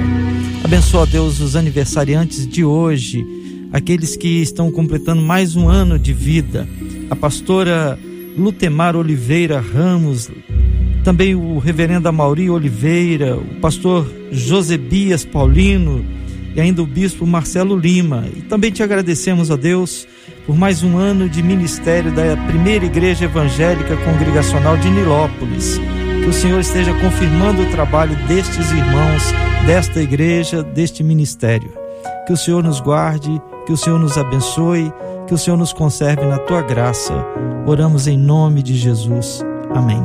[0.65, 3.23] Abençoa, Deus, os aniversariantes de hoje,
[3.71, 6.67] aqueles que estão completando mais um ano de vida.
[7.11, 7.99] A pastora
[8.35, 10.31] Lutemar Oliveira Ramos,
[11.05, 16.03] também o reverendo Amauri Oliveira, o pastor Josebias Paulino
[16.55, 18.25] e ainda o bispo Marcelo Lima.
[18.35, 20.07] E também te agradecemos, ó Deus,
[20.47, 25.81] por mais um ano de ministério da primeira igreja evangélica congregacional de Nilópolis.
[26.23, 29.23] Que o Senhor esteja confirmando o trabalho destes irmãos,
[29.67, 31.73] desta igreja, deste ministério.
[32.27, 34.93] Que o Senhor nos guarde, que o Senhor nos abençoe,
[35.27, 37.13] que o Senhor nos conserve na tua graça.
[37.67, 39.45] Oramos em nome de Jesus.
[39.75, 40.05] Amém.